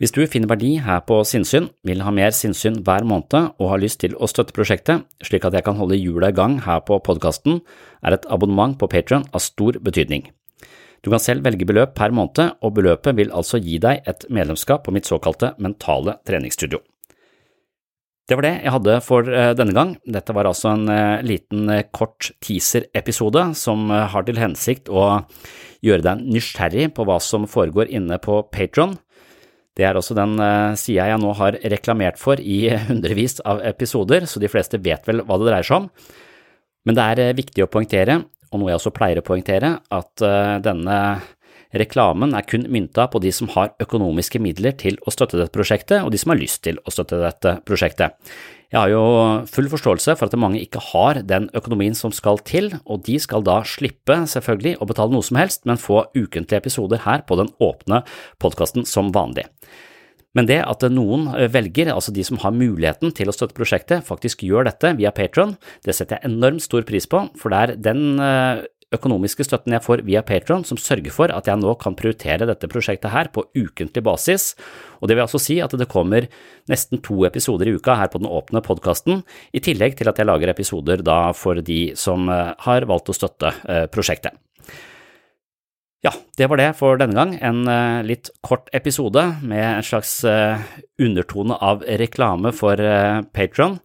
Hvis 0.03 0.15
du 0.17 0.25
finner 0.27 0.51
verdi 0.51 0.73
her 0.83 1.03
på 1.07 1.21
sinnssyn, 1.29 1.69
vil 1.87 2.03
ha 2.03 2.11
mer 2.11 2.33
sinnssyn 2.35 2.81
hver 2.83 3.05
måned 3.07 3.53
og 3.53 3.69
har 3.71 3.83
lyst 3.83 4.01
til 4.03 4.17
å 4.19 4.27
støtte 4.27 4.55
prosjektet, 4.57 5.05
slik 5.23 5.47
at 5.47 5.55
jeg 5.55 5.63
kan 5.63 5.79
holde 5.79 5.99
hjula 6.01 6.33
i 6.33 6.37
gang 6.37 6.57
her 6.65 6.83
på 6.83 6.99
podkasten, 7.07 7.61
er 8.03 8.17
et 8.17 8.27
abonnement 8.27 8.75
på 8.79 8.91
Patrion 8.91 9.29
av 9.31 9.45
stor 9.45 9.79
betydning. 9.79 10.27
Du 11.03 11.11
kan 11.11 11.23
selv 11.23 11.47
velge 11.47 11.67
beløp 11.67 11.95
per 11.99 12.15
måned, 12.15 12.59
og 12.63 12.75
beløpet 12.79 13.15
vil 13.19 13.31
altså 13.35 13.63
gi 13.63 13.79
deg 13.83 14.03
et 14.07 14.27
medlemskap 14.31 14.83
på 14.87 14.95
mitt 14.95 15.07
såkalte 15.07 15.55
mentale 15.63 16.19
treningsstudio. 16.27 16.83
Det 18.29 18.37
var 18.39 18.47
det 18.47 18.53
jeg 18.63 18.73
hadde 18.77 18.99
for 19.03 19.27
eh, 19.27 19.53
denne 19.59 19.75
gang. 19.75 19.97
Dette 20.07 20.35
var 20.37 20.47
altså 20.47 20.73
en 20.77 20.87
eh, 20.93 21.23
liten 21.27 21.67
eh, 21.73 21.87
kort 21.91 22.31
teaser-episode 22.45 23.49
som 23.59 23.91
har 23.91 24.27
til 24.29 24.39
hensikt 24.39 24.91
å 24.93 25.25
gjøre 25.83 26.07
deg 26.07 26.23
nysgjerrig 26.31 26.93
på 26.95 27.07
hva 27.09 27.19
som 27.23 27.49
foregår 27.51 27.91
inne 27.91 28.21
på 28.23 28.39
Patron. 28.55 28.95
Det 29.75 29.89
er 29.89 29.97
også 29.99 30.15
den 30.15 30.37
sida 30.77 31.07
jeg 31.09 31.21
nå 31.23 31.31
har 31.39 31.57
reklamert 31.73 32.21
for 32.21 32.39
i 32.39 32.67
hundrevis 32.91 33.41
av 33.49 33.65
episoder, 33.67 34.29
så 34.29 34.39
de 34.39 34.51
fleste 34.53 34.79
vet 34.85 35.09
vel 35.09 35.25
hva 35.27 35.41
det 35.41 35.49
dreier 35.49 35.67
seg 35.67 35.81
om. 35.81 35.91
Men 36.87 36.99
det 36.99 37.09
er 37.09 37.39
viktig 37.39 37.65
å 37.65 37.71
poengtere 37.73 38.21
og 38.53 38.61
noe 38.61 38.69
jeg 38.69 38.79
også 38.79 38.93
pleier 38.93 39.19
å 39.19 39.25
poengtere, 39.25 39.69
at 39.97 40.23
denne 40.61 40.97
reklamen 41.77 42.35
er 42.37 42.47
kun 42.49 42.67
mynta 42.73 43.09
på 43.11 43.21
de 43.23 43.33
som 43.35 43.51
har 43.55 43.73
økonomiske 43.83 44.41
midler 44.43 44.75
til 44.79 44.99
å 45.07 45.13
støtte 45.15 45.39
dette 45.41 45.55
prosjektet, 45.55 46.03
og 46.03 46.13
de 46.13 46.21
som 46.21 46.35
har 46.35 46.41
lyst 46.41 46.63
til 46.67 46.81
å 46.85 46.93
støtte 46.93 47.21
dette 47.23 47.57
prosjektet. 47.69 48.19
Jeg 48.73 48.81
har 48.81 48.89
jo 48.89 49.05
full 49.53 49.69
forståelse 49.69 50.15
for 50.17 50.31
at 50.31 50.41
mange 50.41 50.63
ikke 50.63 50.81
har 50.93 51.21
den 51.29 51.51
økonomien 51.57 51.97
som 51.97 52.13
skal 52.17 52.41
til, 52.49 52.71
og 52.89 53.05
de 53.05 53.19
skal 53.21 53.45
da 53.45 53.59
slippe, 53.69 54.17
selvfølgelig, 54.33 54.79
å 54.81 54.89
betale 54.89 55.13
noe 55.13 55.27
som 55.27 55.37
helst, 55.37 55.67
men 55.69 55.81
få 55.81 56.07
ukentlige 56.17 56.63
episoder 56.63 57.05
her 57.05 57.25
på 57.29 57.37
den 57.41 57.53
åpne 57.61 58.01
podkasten 58.41 58.89
som 58.89 59.13
vanlig. 59.13 59.45
Men 60.33 60.49
det 60.49 60.63
at 60.65 60.85
noen 60.89 61.27
velger, 61.53 61.91
altså 61.93 62.15
de 62.17 62.25
som 62.25 62.41
har 62.41 62.55
muligheten 62.57 63.13
til 63.13 63.29
å 63.29 63.35
støtte 63.37 63.57
prosjektet, 63.59 64.07
faktisk 64.07 64.47
gjør 64.47 64.71
dette 64.71 64.95
via 64.97 65.13
Patron, 65.13 65.59
det 65.85 65.93
setter 65.99 66.17
jeg 66.17 66.33
enormt 66.33 66.65
stor 66.65 66.87
pris 66.89 67.05
på, 67.05 67.27
for 67.37 67.53
det 67.53 67.61
er 67.61 67.75
den 67.91 68.07
eh, 68.17 68.65
økonomiske 68.97 69.47
støtten 69.47 69.75
jeg 69.77 69.85
får 69.85 70.03
via 70.07 70.23
Patron 70.27 70.65
som 70.67 70.81
sørger 70.81 71.15
for 71.15 71.33
at 71.35 71.49
jeg 71.49 71.61
nå 71.61 71.75
kan 71.81 71.97
prioritere 71.99 72.49
dette 72.49 72.71
prosjektet 72.71 73.13
her 73.13 73.31
på 73.35 73.45
ukentlig 73.57 74.05
basis, 74.07 74.53
og 75.01 75.09
det 75.09 75.17
vil 75.17 75.25
altså 75.25 75.41
si 75.43 75.59
at 75.65 75.75
det 75.79 75.91
kommer 75.91 76.29
nesten 76.71 77.03
to 77.05 77.25
episoder 77.29 77.71
i 77.71 77.77
uka 77.77 77.97
her 77.99 78.11
på 78.13 78.23
den 78.23 78.31
åpne 78.31 78.63
podkasten, 78.65 79.23
i 79.53 79.63
tillegg 79.65 79.99
til 79.99 80.11
at 80.11 80.21
jeg 80.21 80.29
lager 80.29 80.53
episoder 80.53 81.05
da 81.05 81.21
for 81.37 81.61
de 81.65 81.93
som 81.99 82.29
eh, 82.31 82.55
har 82.67 82.89
valgt 82.89 83.13
å 83.13 83.17
støtte 83.17 83.53
prosjektet. 83.93 84.37
Ja, 86.03 86.11
det 86.39 86.49
var 86.51 86.59
det 86.59 86.73
for 86.75 86.99
denne 86.99 87.15
gang. 87.15 87.37
En 87.39 87.63
uh, 87.71 88.03
litt 88.03 88.33
kort 88.43 88.67
episode 88.75 89.23
med 89.47 89.63
en 89.63 89.87
slags 89.87 90.17
undertone 90.99 91.59
av 91.63 91.85
reklame 92.01 92.51
for 92.57 92.81
Patron. 93.31 93.79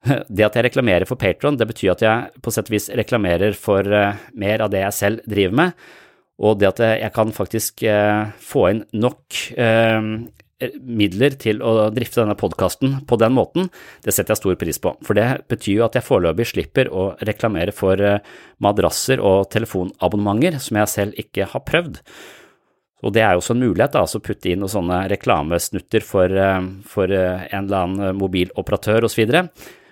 Det 0.28 0.46
at 0.46 0.56
jeg 0.56 0.68
reklamerer 0.70 1.08
for 1.08 1.20
Patron, 1.20 1.58
det 1.60 1.68
betyr 1.68 1.94
at 1.94 2.04
jeg 2.04 2.42
på 2.42 2.52
sett 2.54 2.70
og 2.70 2.76
vis 2.76 2.90
reklamerer 2.96 3.56
for 3.58 3.84
mer 4.32 4.64
av 4.64 4.70
det 4.72 4.84
jeg 4.86 4.96
selv 4.96 5.26
driver 5.28 5.58
med, 5.60 5.88
og 6.40 6.56
det 6.56 6.70
at 6.70 6.80
jeg 7.02 7.12
kan 7.12 7.34
faktisk 7.36 7.82
få 8.40 8.62
inn 8.70 8.84
nok 8.96 9.36
midler 10.84 11.36
til 11.40 11.62
å 11.64 11.88
drifte 11.94 12.20
denne 12.20 12.36
podkasten 12.38 12.98
på 13.08 13.18
den 13.20 13.34
måten, 13.36 13.70
det 14.04 14.14
setter 14.14 14.34
jeg 14.34 14.42
stor 14.42 14.58
pris 14.60 14.80
på. 14.82 14.92
For 15.06 15.16
det 15.16 15.26
betyr 15.50 15.78
jo 15.78 15.86
at 15.86 15.96
jeg 15.96 16.06
foreløpig 16.06 16.48
slipper 16.52 16.90
å 16.92 17.10
reklamere 17.26 17.74
for 17.76 18.00
eh, 18.00 18.20
madrasser 18.62 19.22
og 19.24 19.48
telefonabonnementer 19.54 20.60
som 20.60 20.80
jeg 20.80 20.92
selv 20.92 21.24
ikke 21.24 21.48
har 21.52 21.64
prøvd. 21.66 22.00
Og 23.00 23.14
det 23.16 23.22
er 23.24 23.32
jo 23.32 23.40
også 23.40 23.54
en 23.56 23.62
mulighet, 23.64 23.94
da, 23.96 24.04
å 24.04 24.24
putte 24.24 24.50
inn 24.50 24.60
noen 24.60 24.74
sånne 24.74 25.02
reklamesnutter 25.12 26.04
for, 26.04 26.28
eh, 26.28 26.70
for 26.88 27.16
eh, 27.16 27.46
en 27.48 27.64
eller 27.64 27.86
annen 27.86 28.20
mobiloperatør 28.20 29.08
osv. 29.08 29.24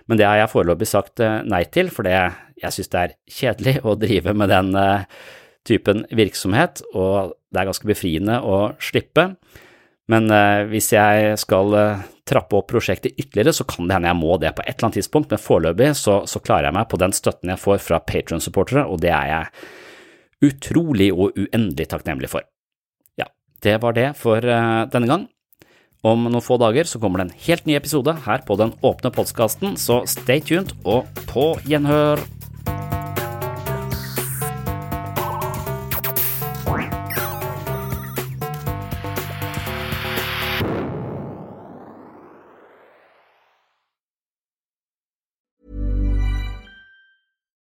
Men 0.09 0.21
det 0.21 0.27
har 0.29 0.39
jeg 0.41 0.53
foreløpig 0.53 0.89
sagt 0.89 1.21
nei 1.21 1.63
til, 1.73 1.91
for 1.93 2.09
jeg 2.09 2.73
synes 2.75 2.93
det 2.93 3.01
er 3.01 3.17
kjedelig 3.39 3.75
å 3.89 3.97
drive 4.01 4.35
med 4.37 4.53
den 4.53 4.71
typen 5.69 6.07
virksomhet, 6.17 6.81
og 6.97 7.35
det 7.53 7.61
er 7.61 7.69
ganske 7.69 7.89
befriende 7.89 8.39
å 8.41 8.71
slippe. 8.81 9.29
Men 10.09 10.31
uh, 10.33 10.65
hvis 10.71 10.95
jeg 10.95 11.35
skal 11.37 11.75
trappe 12.29 12.57
opp 12.57 12.71
prosjektet 12.71 13.17
ytterligere, 13.21 13.53
så 13.57 13.67
kan 13.69 13.89
det 13.89 13.97
hende 13.97 14.11
jeg 14.11 14.21
må 14.21 14.39
det 14.41 14.55
på 14.57 14.65
et 14.65 14.75
eller 14.75 14.89
annet 14.89 14.99
tidspunkt, 15.01 15.33
men 15.33 15.43
foreløpig 15.43 15.91
så, 16.01 16.23
så 16.29 16.41
klarer 16.45 16.69
jeg 16.69 16.77
meg 16.79 16.89
på 16.89 17.01
den 17.01 17.15
støtten 17.17 17.53
jeg 17.53 17.63
får 17.63 17.83
fra 17.85 18.01
Patron-supportere, 18.05 18.85
og 18.89 19.01
det 19.05 19.13
er 19.13 19.31
jeg 19.33 20.49
utrolig 20.49 21.09
og 21.13 21.37
uendelig 21.37 21.89
takknemlig 21.91 22.31
for. 22.33 22.45
Ja, 23.21 23.29
det 23.65 23.79
var 23.83 23.97
det 23.97 24.11
for 24.21 24.45
denne 24.45 25.11
gang. 25.11 25.27
Om 26.07 26.29
noen 26.31 26.45
få 26.45 26.55
dager 26.63 26.87
så 26.87 27.01
kommer 27.03 27.19
det 27.19 27.29
en 27.29 27.39
helt 27.49 27.67
ny 27.67 27.75
episode 27.75 28.13
her 28.23 28.43
på 28.47 28.55
Den 28.61 28.75
åpne 28.87 29.11
podkasten, 29.11 29.75
så 29.77 30.05
stay 30.07 30.39
tuned 30.39 30.71
og 30.87 31.09
på 31.27 31.57
gjenhør! 31.67 32.23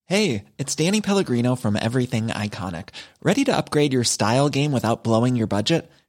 Hey, 0.08 0.44
it's 0.56 0.74
Danny 0.76 1.00
Pellegrino 1.00 1.56
from 1.56 1.76
Everything 1.76 2.28
Iconic. 2.28 2.90
Ready 3.22 3.44
to 3.44 3.56
upgrade 3.56 3.92
your 3.92 4.04
style 4.04 4.48
game 4.48 4.70
without 4.70 5.02
blowing 5.02 5.36
your 5.36 5.48
budget? 5.48 5.90